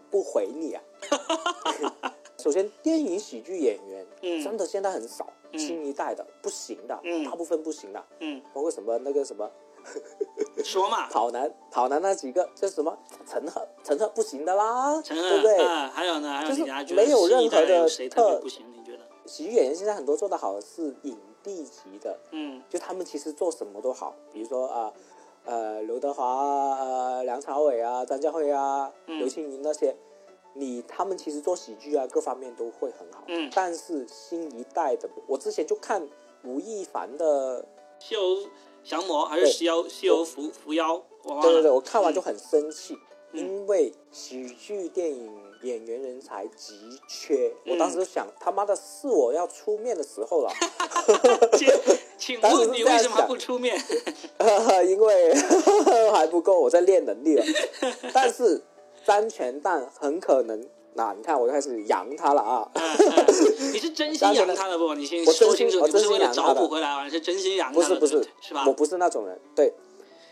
[0.09, 0.81] 不回你啊。
[2.37, 4.07] 首先，电影喜剧演员
[4.41, 8.01] 真的现在很少，新一代的不行的，大部分不行的。
[8.19, 9.49] 嗯，包括什么那个什么，
[10.63, 15.57] 说嘛，跑男跑男那几个，这什么陈赫陈赫不行的啦，对不对？
[15.93, 16.63] 还有呢，就是
[16.93, 19.03] 没有任何的特不行，你觉得？
[19.25, 24.91] 喜剧演员现在很多做的好的是影帝级的，嗯，就他们其实做什么都好，比如说啊。
[25.45, 29.95] 呃，刘德华、呃，梁朝伟啊，张家辉啊，刘青云那些，
[30.53, 33.23] 你他们其实做喜剧啊，各方面都会很好。
[33.25, 33.49] 嗯。
[33.55, 36.05] 但是新一代的，我之前就看
[36.43, 37.63] 吴亦凡的
[37.97, 38.21] 《西游
[38.83, 40.95] 降魔》还是《西游西游伏伏妖》？
[41.41, 42.97] 对对对，我看完就很生气，
[43.33, 45.29] 因为喜剧电影
[45.63, 46.73] 演员人才急
[47.07, 47.53] 缺。
[47.67, 50.51] 我当时想，他妈的是我要出面的时候了。
[52.17, 53.77] 请问 你为什么不出面？
[54.87, 55.33] 因为
[56.11, 57.45] 还不够，我在练能力了。
[58.13, 58.63] 但是
[59.05, 60.65] 三全蛋很可能，
[60.99, 62.69] 那你看我就开始扬他了啊！
[63.71, 64.93] 你是真心 扬他的不？
[64.95, 66.33] 你先说清楚，我真心扬他的。
[66.33, 67.95] 找补回来啊，是真心扬他的。
[67.95, 68.65] 不是不是，是吧？
[68.67, 69.39] 我不是那种人。
[69.55, 69.73] 对，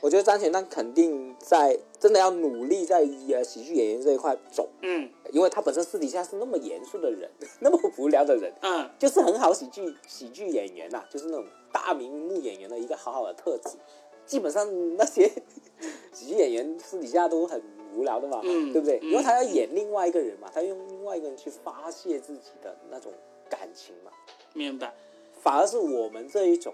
[0.01, 4.67] 我觉得张全蛋肯定在真的要努力在呃喜剧演员这一块走。
[4.81, 7.29] 嗯，因为他本身私底下是那么严肃的人，
[7.61, 8.53] 那么无聊的人。
[8.61, 11.45] 嗯，就是很好喜剧喜剧演员呐，就是那种。
[11.69, 13.77] 大名目演员的一个好好的特质，
[14.25, 15.29] 基本上那些
[16.11, 17.61] 喜剧演员私底下都很
[17.97, 18.99] 无聊的嘛，对不对？
[19.01, 23.11] 因为他要演另外一个人嘛，他用另外一个人去发泄自己的那种
[23.49, 24.11] 感情嘛。
[24.53, 24.93] 明白。
[25.41, 26.73] 反而是我们这一种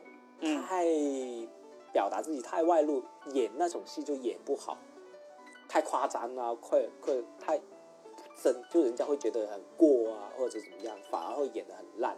[0.68, 0.86] 太
[1.92, 4.78] 表达自己太外露，演那种戏就演不好，
[5.70, 7.60] 太夸张啊，快快太
[8.42, 12.18] 真，就人家会觉得很过啊，或者怎么样，反而会演的很烂。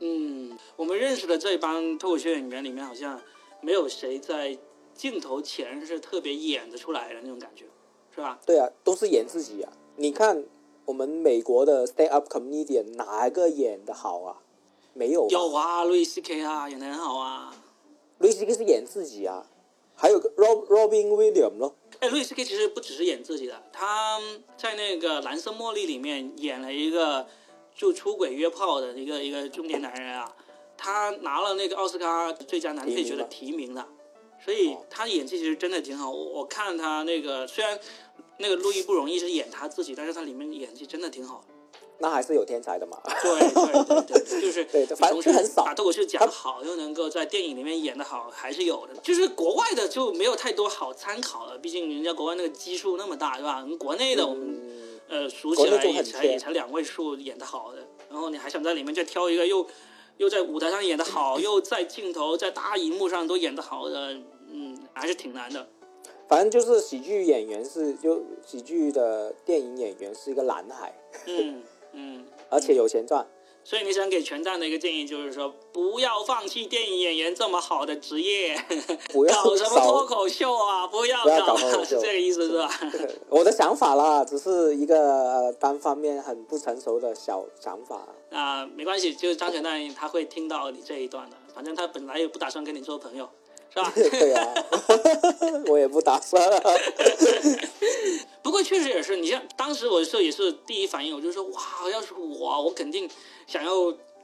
[0.00, 3.20] 嗯，我们认识的这帮脱口秀演员里面，好像
[3.60, 4.58] 没有谁在
[4.92, 7.66] 镜头前是特别演得出来的那种感觉，
[8.16, 8.40] 是吧？
[8.44, 9.72] 对啊，都是演自己啊。
[9.94, 10.42] 你看
[10.84, 14.38] 我们美国的 stand up comedian 哪个演的好啊？
[14.92, 15.28] 没有。
[15.30, 17.54] 有啊，路易斯 K 啊，演的很好啊。
[18.18, 19.46] 路易斯 K 是演自己啊，
[19.94, 21.76] 还有个 Rob Robin Williams 咯。
[22.00, 24.18] 哎，路易斯 K 其实不只是演自己的，他
[24.56, 27.26] 在那个《蓝色茉莉》里面演了一个。
[27.78, 30.34] 就出轨约炮的一个一个中年男人啊，
[30.78, 33.86] 他拿了那个奥斯卡最佳男配角的提名的，
[34.44, 36.10] 所以他演技其实真的挺好。
[36.10, 37.78] 我我看他那个虽然
[38.38, 41.44] 那个陆毅不容易是演他自己，但是他里面演技真的挺好。
[41.98, 42.98] 那还是有天才的嘛。
[43.22, 45.64] 对对对对，就是 对，反正很少。
[45.64, 48.94] 把脱口秀讲好，又能够在电影里面演的好，还是有的。
[49.02, 53.60] 就是国外的就没有太多好参考了，毕竟人家国外那个基数那么大，是吧？
[53.62, 54.60] 我们国内的我们。
[55.08, 57.78] 呃，数起来也才也才两位数演的好的，
[58.10, 59.64] 然后你还想在里面再挑一个又
[60.18, 64.14] 又在舞台上演得好，又在镜头在大荧幕上都演得好的，
[64.50, 65.66] 嗯，还是挺难的。
[66.28, 70.92] 反正就是喜剧演员是就喜剧的电影演员是一个蓝海，
[71.26, 73.26] 嗯嗯， 而且有钱赚。
[73.68, 78.56] 所以你想给全站的一个建议就是说，不要放弃电影演员这么好的职业，
[79.12, 80.86] 不要搞什么脱口秀啊？
[80.86, 82.70] 不要搞，是这个意思是吧？
[83.28, 88.06] 我的想法啦，只是一个单方面很不成熟的小想法。
[88.30, 93.28] 啊，没关系，就是张全蛋他会听到你这一段的，反正他本来也不打算跟你做朋友，
[93.74, 93.90] 是吧？
[93.92, 94.54] 对啊，
[95.66, 96.40] 我也不打算。
[98.44, 101.60] 不过确实也是，你像当时我是也是第一反应，我就说哇，
[101.92, 103.10] 要是我，我肯定
[103.46, 103.72] 想要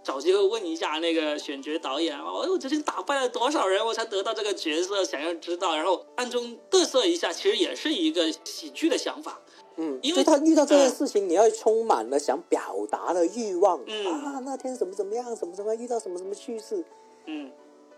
[0.03, 9.41] 找机会问一下那个选角导演啊，我究竟打败了多少人，我才得到这个角色，想要知道，然后暗中嘚瑟一下，其实也是一个喜剧的想法。
[9.77, 13.81] 嗯，因为他遇到这件事情，你要充满了想表达的欲望。
[13.87, 16.85] 嗯啊，那天怎么怎么样，怎么怎么样，遇到什么什么趣事。
[17.27, 17.51] 嗯。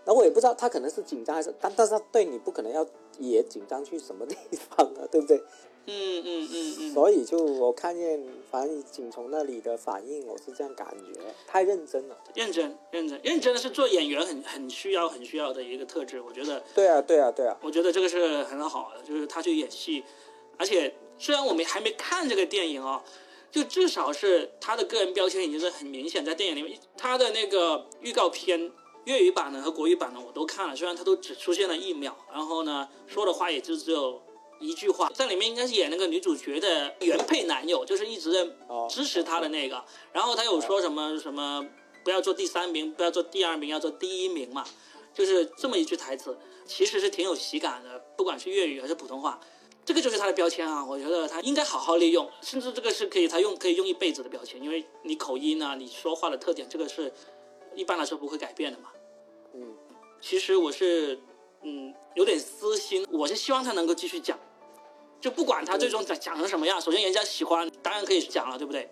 [0.05, 2.85] 然后我也不知道他可能是紧张还是，但但是他对你不可能要
[3.17, 5.43] 也紧张去什么地方啊，对不对？
[5.85, 6.93] 嗯嗯嗯嗯。
[6.93, 12.17] 所以就我看见，反正景从那里的反应，我是这样感觉，太认真了。
[12.33, 16.63] 认真认真认真的是做演员很很需要很需要的一个特质，我觉得。
[16.73, 17.57] 对啊对啊对啊。
[17.61, 20.03] 我觉得这个是很好的，就是他去演戏，
[20.57, 23.03] 而且虽然我们还没看这个电影啊，
[23.51, 28.71] 就至少是他的个人标签已经是很明显，在电影里面，他的那个预告片。
[29.05, 34.19] 粤语版的和国语版的我都看了，虽然他都只出现了一秒，然后呢说的话也就只有
[34.59, 38.45] 一句话，在里面应该是演那个女主角的原配男友，就是一直在
[38.89, 41.65] 支持她的那个，然后他有说什么什么
[42.03, 44.65] 不要做第三名，不要做第二名，要做第一名嘛，
[45.13, 49.39] 就是这么一句台词，其实是挺有喜感的，不管是粤语还是普通话。
[49.83, 57.13] 这个就是他的标签啊，我觉得他应该好好利用，甚至这个是可以他用可以用一辈子的标签，因为你口音啊，你说话的特点，这个是
[57.75, 58.89] 一般来说不会改变的嘛。
[59.53, 59.75] 嗯，
[60.19, 61.19] 其实我是
[61.61, 64.39] 嗯有点私心，我是希望他能够继续讲，
[65.21, 68.89] 就不管他最终讲讲成什么样，首先人家喜欢，当然可以讲了，对不对？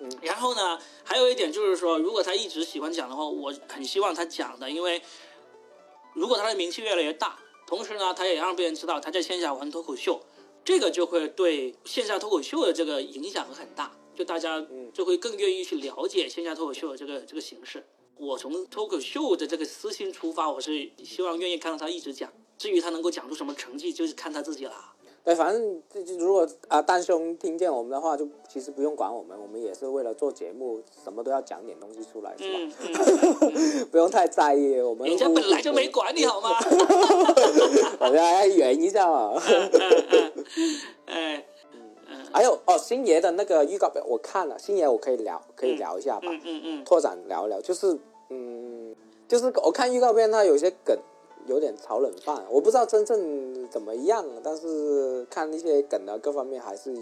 [0.00, 5.02] 嗯，然后呢，还有一点就是说，如果他一直喜欢讲的话，我很希望他讲的，因为
[6.14, 7.38] 如果他的名气越来越大。
[7.66, 10.18] 同时呢，他也让别人知道他在线下玩脱口秀，
[10.64, 17.86] 这个就会对线下脱口秀的这个影响很大，就大家就会更愿意去了解线下脱口秀的这个这个形式。
[18.16, 24.72] 我从脱口秀的这个私心出发，我是希望愿意看到他一直讲，至于他能够讲出什么成绩，就是看他自己了。
[25.24, 25.82] 对，反正
[26.18, 33.86] 如果啊，丹兄听见我们的话，就其实不用管我们，我们也是为了做节目，什么都要讲点东西出来，是吧？
[33.92, 35.06] 不用太在意我们。
[35.06, 36.50] 人家本来就没管你好吗？
[38.00, 39.34] 我们要圆一下嘛。
[41.04, 41.44] 哎，
[42.32, 46.28] 还有哦，星爷的那个预告表我看了，星爷我可以聊，可以聊一下吧？
[46.30, 47.98] 嗯嗯嗯，拓展聊一聊，就是
[48.30, 48.94] 嗯，
[49.28, 50.96] 就是我看预告片，他有些梗。
[51.48, 56.94] 有点炒冷饭，我不知道真正怎么样，但是看那些梗啊，各方面还是，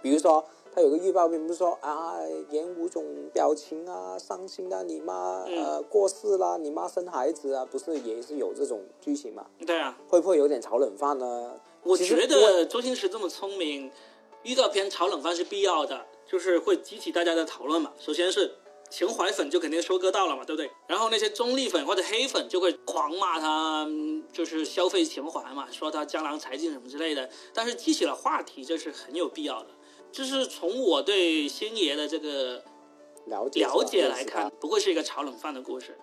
[0.00, 0.42] 比如说
[0.72, 2.14] 他有个预告片，不是说啊
[2.50, 9.46] 演五种表情啊，伤心啊，你妈呃过世啦，你妈生孩子啊，不是也是有这种剧情嘛？
[9.66, 11.60] 对啊，会不会有点炒冷饭呢？
[11.82, 13.90] 我觉得周星驰这么聪明，
[14.44, 17.92] 预告片炒冷饭是必要的，就是会激起大家的讨论嘛。
[17.98, 18.52] 首先是。
[18.90, 20.70] 情怀粉就肯定收割到了嘛，对不对？
[20.88, 23.86] 然后那些中立粉或者黑粉就会狂骂他，
[24.32, 27.30] 就是消费情怀嘛，说他江郎才尽什么之类的。
[27.54, 29.68] 但是激起了话题，这是很有必要的。
[30.10, 32.62] 就是从我对星爷的这个
[33.26, 35.96] 了解了解来看，不会是一个炒冷饭的故事。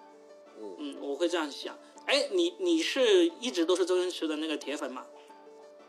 [0.60, 1.78] 嗯嗯，我会这样想。
[2.06, 5.06] 哎，你你是一直都是周星驰的那个铁粉吗？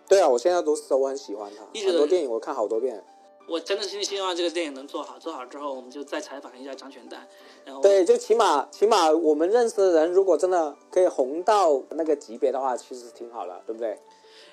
[0.09, 3.05] 对啊，我现在都是，我很喜欢他，很多电影我看好多遍。
[3.49, 7.27] 我真的是希望这个电影能做好，做好之后我们就再采访一下张全蛋，
[7.65, 13.99] 然后对，就起码起码我们认识的人，如果真的可以红到那个级别的话，其实挺好了，对不对？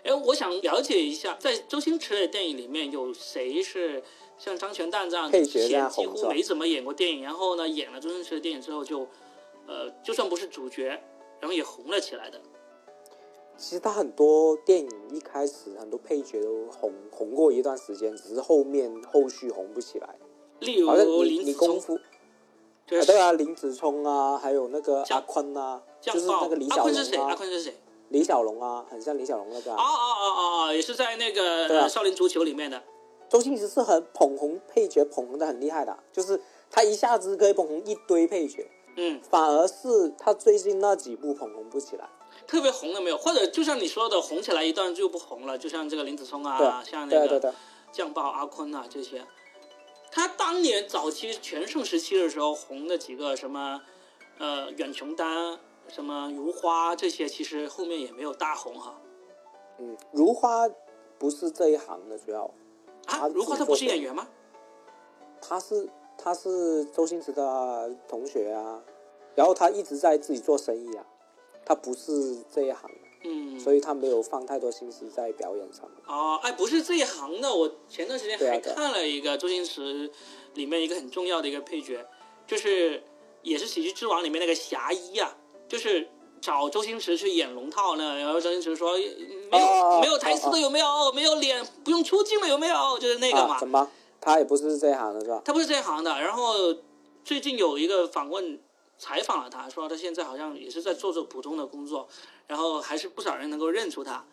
[0.03, 4.01] 哎，我想了解一下，在周星驰的电影里面有谁是
[4.37, 9.07] 像张全蛋这样配角几乎没怎么演过电影，然后呢演了周星驰的电影之后就，
[9.67, 10.87] 呃，就算不是主角，
[11.39, 12.39] 然后也红了起来的。
[13.57, 20.15] 其实他很多电影一开始很多配角都红红过一段时间，只是后面后续红不起来。
[20.59, 21.99] 例如林子聪，
[22.87, 26.89] 对啊，林子聪啊，还有那个阿坤啊，就是那个李小龙啊。
[26.89, 27.17] 阿坤是谁？
[27.17, 27.75] 阿坤是谁？
[28.09, 29.71] 李小龙啊，很像李小龙那个。
[29.71, 32.81] 哦哦哦哦，也是在那个少林足球里面的。
[33.27, 36.39] 周星驰是很捧红配角，捧红的很厉害的，就是
[36.69, 38.69] 他一下子可以捧红一堆配角。
[38.97, 42.07] 嗯，反而是他最近那几部捧红不起来。
[42.47, 47.53] 特别红的没有，或者就像你说的，红起来一段就不红了，就像这个林子聪啊，像那个
[47.91, 49.25] 酱爆阿坤啊这些，
[50.11, 53.81] 他当年早期全盛时期的时候红的几个什么，
[54.37, 58.99] 呃，远琼丹、什么如花这些，其实后面也没有大红哈。
[59.77, 60.69] 嗯，如花
[61.17, 62.49] 不是这一行的主要
[63.07, 64.27] 啊，如花他不是演员吗？
[65.41, 68.81] 他是他是周星驰的同学啊，
[69.35, 71.05] 然后他一直在自己做生意啊。
[71.65, 72.89] 他不是这一行，
[73.23, 75.83] 嗯，所以他没有放太多心思在表演上。
[76.05, 77.51] 哦，哎，不是这一行的。
[77.53, 80.11] 我前段时间还看了一个周星驰
[80.53, 82.05] 里面一个很重要的一个配角，
[82.45, 83.01] 就是
[83.41, 85.35] 也是《喜剧之王》里面那个侠医啊，
[85.67, 86.07] 就是
[86.39, 88.19] 找周星驰去演龙套呢。
[88.19, 91.11] 然后周星驰说没有没有台词的有没有？
[91.13, 92.99] 没有脸不用出镜了有没有？
[92.99, 93.59] 就是那个嘛。
[93.59, 93.89] 怎么？
[94.21, 95.41] 他也不是这一行的是吧？
[95.43, 96.11] 他不是这一行的。
[96.21, 96.53] 然后
[97.23, 98.59] 最近有一个访问。
[98.97, 102.07] 采访了他，说他现在好像也是在做着普通的工作，
[102.47, 104.25] 然后还是不少人能够认出他。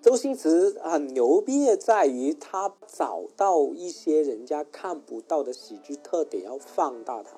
[0.00, 7.32] 周星驰很牛逼的在于他找到一些人家看不到的喜剧特点，要放大它。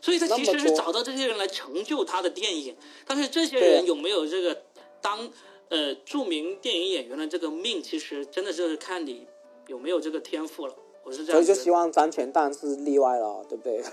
[0.00, 2.74] 所以他其实是找到这些人来成就他的电影，
[3.06, 4.62] 但是这些人有没有这个
[5.00, 5.30] 当
[5.68, 9.26] 呃著名电影演员的这个命，其实真的就是看你
[9.66, 10.74] 有没有这个天赋了。
[11.04, 11.40] 我是这样。
[11.40, 13.84] 所以就希望张全蛋是例外了，对不对？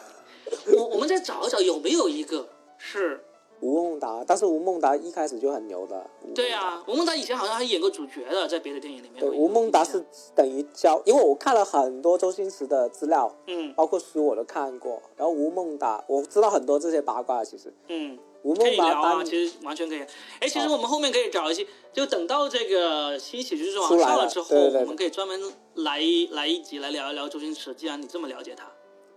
[0.76, 3.24] 我我们再找一找有没有一个是
[3.60, 6.06] 吴孟达，但是吴孟达一开始就很牛的。
[6.36, 9.22] 对啊，吴孟达以前好像还演过主角的，在别的电影里面。
[9.22, 10.04] 对，吴孟达是
[10.36, 15.02] 等于教，因为我看了很多周星驰的资料，嗯，包括书我都看过。
[15.16, 18.20] 然后吴孟达，我知道很多这些八卦，其实，嗯，
[18.60, 20.02] 可以聊啊，其实完全可以。
[20.42, 25.40] 哎，其实我们后面可以找一些，就等到这个新喜剧之王上了之后，我们可以专门
[25.76, 27.74] 来来一集来聊一聊周星驰。
[27.74, 28.70] 既然你这么了解他，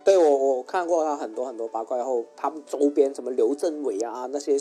[0.07, 4.57] 对我我看过他很多很多八卦，然后他们周边什么刘镇伟啊那些，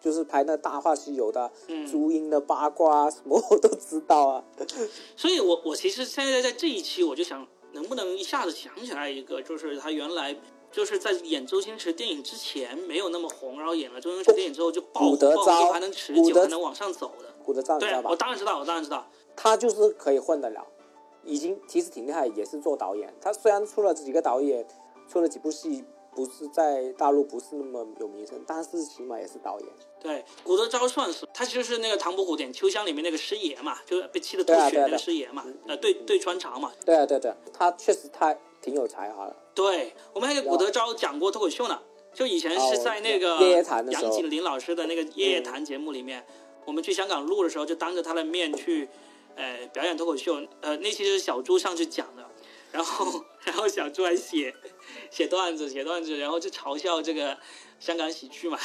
[0.00, 1.50] 就是拍那《大话西游》的
[1.90, 4.44] 朱茵的八卦什么我都知道啊。
[5.16, 10.36] 所以我我其实现在在这一期我就想，能不能一下子想起来一个，就是他原来。
[10.70, 17.24] 就是在演周星驰电影之前没有那么红，然后演了周星驰电影之后就爆爆，还能持久，还能往上走的。
[17.42, 20.66] 古德昭，对，我当然知道，我当然知道，他就是可以混得了，
[21.28, 23.12] 已经其实挺厉害，也是做导演。
[23.20, 24.66] 他虽然出了几个导演，
[25.08, 29.68] 出了几部戏，不是在大陆不是那么有名声，但是起码也是导演。
[30.00, 36.72] 对，古德昭算是他就是那个《唐伯虎点秋香》里面那个师爷嘛，就是被气得吐血那个师爷嘛，呃，对对穿肠嘛。
[36.84, 39.36] 对啊，对对，他确实他挺有才华的。
[39.54, 41.80] 对我们还给古德昭讲过脱口秀呢，
[42.14, 43.38] 就以前是在那个
[43.90, 46.24] 杨锦麟老师的那个夜夜谈节目里面，
[46.64, 48.88] 我们去香港录的时候，就当着他的面去，
[49.38, 50.42] 呃，表演脱口秀。
[50.60, 52.28] 呃，那期是小猪上去讲的，
[52.72, 54.52] 然后然后小猪还写
[55.12, 57.38] 写段子，写段子，然后就嘲笑这个
[57.78, 58.58] 香港喜剧嘛。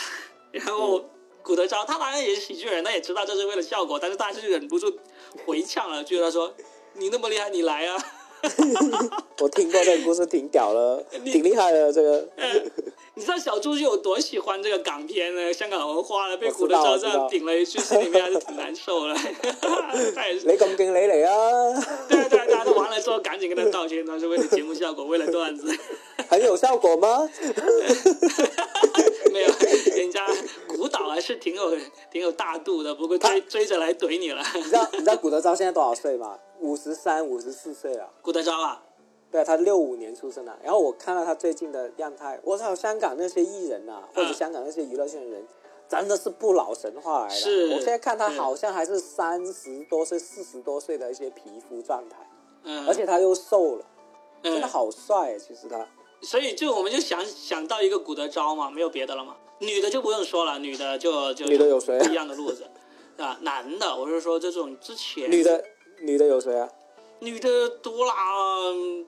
[0.51, 1.07] 然后
[1.43, 4.99] 古德昭他当然也是喜剧人，他也知道这是为了效果，但是他就忍不住
[5.45, 6.51] 回呛了，就是他说
[6.93, 7.97] ：“你那么厉害，你来啊。”
[9.39, 11.91] 我听过这个故事，挺屌的，挺厉害的。
[11.91, 12.27] 这个，
[13.15, 15.53] 你知道小猪有多喜欢这个港片呢？
[15.53, 16.37] 香港文化呢？
[16.37, 19.13] 被古德昭这样顶了一句，心里面还是挺难受的。
[20.45, 21.85] 你咁劲，你嚟啊！
[22.09, 22.63] 对啊对啊对啊！
[22.65, 25.73] 他完了之后赶紧跟他道歉，他是为了节目效果，为了段子。
[26.27, 27.29] 很有效果吗？
[29.31, 29.49] 没有，
[29.95, 30.25] 人家
[30.67, 31.75] 古导还是挺有
[32.11, 34.43] 挺有大度的，不过追追着来怼你了。
[34.55, 36.37] 你知道你知道古德昭现在多少岁吗？
[36.63, 38.09] 五十三、五十四岁了。
[38.21, 38.81] 古德昭啊，
[39.29, 40.57] 对啊，他六五年出生的。
[40.63, 45.45] 然后我看到他最近的样态，我操，香港那些艺人啊，或者香港那些娱乐圈的人，
[45.89, 47.35] 真的是不老神话来的。
[47.35, 52.17] 是，我现在看他好像还是三十多岁、四十多岁的一些皮肤状态。
[52.63, 52.87] 嗯。
[52.87, 53.85] 而且他又瘦了，
[54.41, 55.37] 真的好帅。
[55.37, 55.85] 其实他。
[56.21, 59.35] 所以就我们就想想到一个古德昭嘛，没有别的了嘛。
[59.59, 62.63] 女的就不用说了，女的就就女的有谁一样的路子，
[63.17, 63.37] 啊？
[63.41, 65.61] 男的，我是说这种之前女的。
[66.01, 66.69] 女的有谁啊？
[67.19, 68.13] 女的多啦，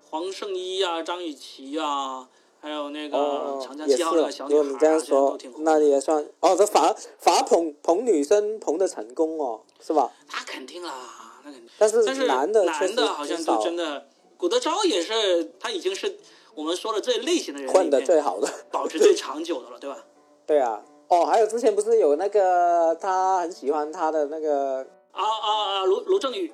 [0.10, 2.28] 黄圣依啊，张雨绮啊，
[2.62, 6.56] 还有那个长江七号的小女孩，这样说，那也算哦。
[6.58, 10.12] 这反而反而捧捧女生捧的成功哦，是吧？
[10.32, 11.70] 那肯定啦，那肯定。
[11.78, 14.08] 但是但是男的男的好像就真的，
[14.38, 16.18] 古德昭也是，他已经是
[16.54, 19.98] 我们说的这类型的人混的最好的，保持最长久的了，对吧？
[20.48, 20.82] 对啊。
[21.08, 26.54] 哦，还有之前不是有那个他很喜欢他的那个啊啊啊卢卢正雨。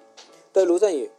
[0.53, 1.09] 对卢振宇，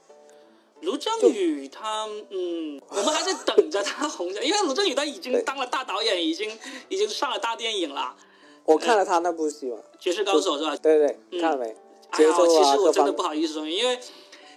[0.82, 6.50] 卢振宇他嗯，我们还在等着他红，因为卢振宇他已经当了大导演，已经
[6.88, 8.14] 已经上了大电影了。
[8.64, 10.76] 我看了他那部戏嘛，《绝世高手》是吧？
[10.76, 11.74] 对对，看了没？
[12.10, 13.98] 哎呀，其实我真的不好意思说，因为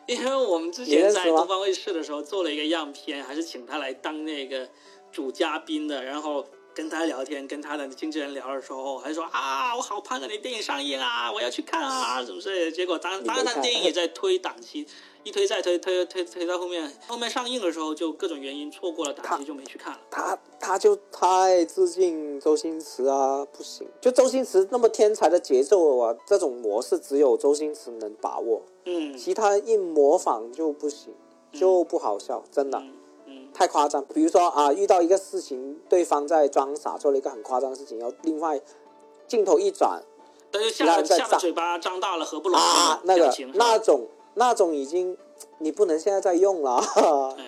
[0.07, 4.67] 因为我们之前在东方卫视的时候做了一个样片，还是请他来当那个
[5.11, 6.45] 主嘉宾的，然后。
[6.75, 12.71] 跟他聊天，跟他的经纪人聊的时候，还说啊，我好盼着你电影上映啊，我要去看啊，怎么之类的。
[12.71, 14.85] 结果当当然他电影也在推档期，
[15.23, 19.99] 一推再推，推推推到后面，后面上映的时候就各种原因错过了档期，就没去看了。
[20.11, 31.13] 他他就太致敬周星驰啊，不行，就周星驰那么天才的节奏啊，这种模式只有周星驰能把握，嗯，其他一模仿就不行，
[31.53, 32.83] 就不好笑，真的。
[33.55, 38.59] 太夸张，比如说啊，遇到一个事情，对方在装傻，做了一个很夸张的事情，然后另外
[39.27, 40.03] 镜头一转，
[40.73, 45.17] 其他人在嘴巴张大了合不拢啊，那个那种那种已经
[45.59, 46.83] 你不能现在再用了，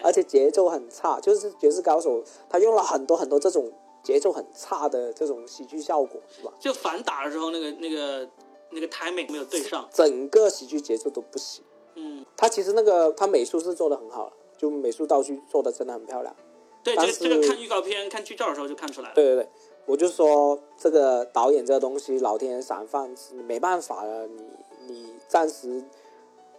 [0.01, 3.69] 而且节奏很差，就是《爵士高手》他用了很多很多这种
[4.01, 6.53] 节奏很差的这种喜剧效果，是吧？
[6.57, 8.25] 就反打的时候，那个那个
[8.71, 11.61] 那个 timing 没有对上，整个喜剧节奏都不行。
[11.95, 14.33] 嗯，他其实那个他美术是做的很好了。
[14.57, 16.35] 就美术道具做的真的很漂亮，
[16.83, 19.15] 对，这个这个看预告片、看剧照的时候就看出来了。
[19.15, 19.49] 对对对，
[19.85, 24.43] 我就说这个导演这个东西，老天爷赏饭吃，没办法了，你
[24.87, 25.83] 你暂时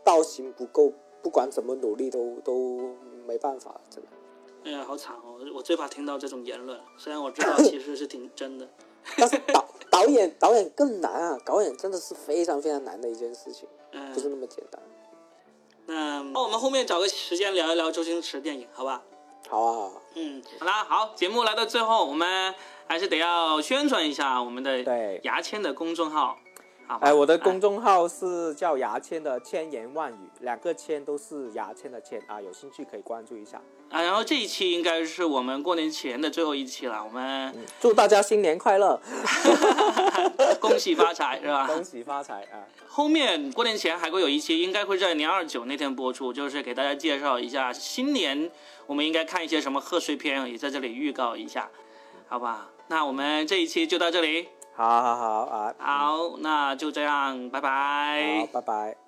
[0.04, 0.92] 造型不够，
[1.22, 2.94] 不管怎么努力都都
[3.26, 4.10] 没办法，真的。
[4.64, 5.38] 哎呀，好惨哦！
[5.54, 8.68] 我最怕听到这种言论，虽然我知道其实是挺真的。
[9.16, 13.68] 但是 导导演导演更难啊，导演真的是非常非常难的一件事情，
[14.12, 14.82] 不是那么简单。
[15.88, 19.02] 那那我们后面找个时间聊一聊周星驰电影，好吧？
[19.48, 22.54] 好啊，嗯，好啦，好，节目来到最后，我们
[22.86, 26.36] 还是得要宣传一下我们的对牙签的公众号。
[26.86, 33.58] 好，哎，我的公众号是叫牙签的千言万语，两个签都是牙签的签啊，有兴趣可以关注一下。
[33.90, 39.00] 啊，然后这一期应该是我们过年前的最后一期了，我们祝大家新年快乐，
[40.60, 41.66] 恭喜发财是吧？
[41.66, 42.68] 恭喜发财啊！
[42.86, 48.50] 后面过年前还会有一期，应该会在年二九那天播出，就是给大家介绍一下新年
[48.86, 51.70] 我们应该看一些什么贺岁片，也在这里预告一下，
[52.28, 52.68] 好吧？
[52.88, 59.07] 那我们这一期就到这里，好好好啊，好，那就这样，拜拜，好，拜拜。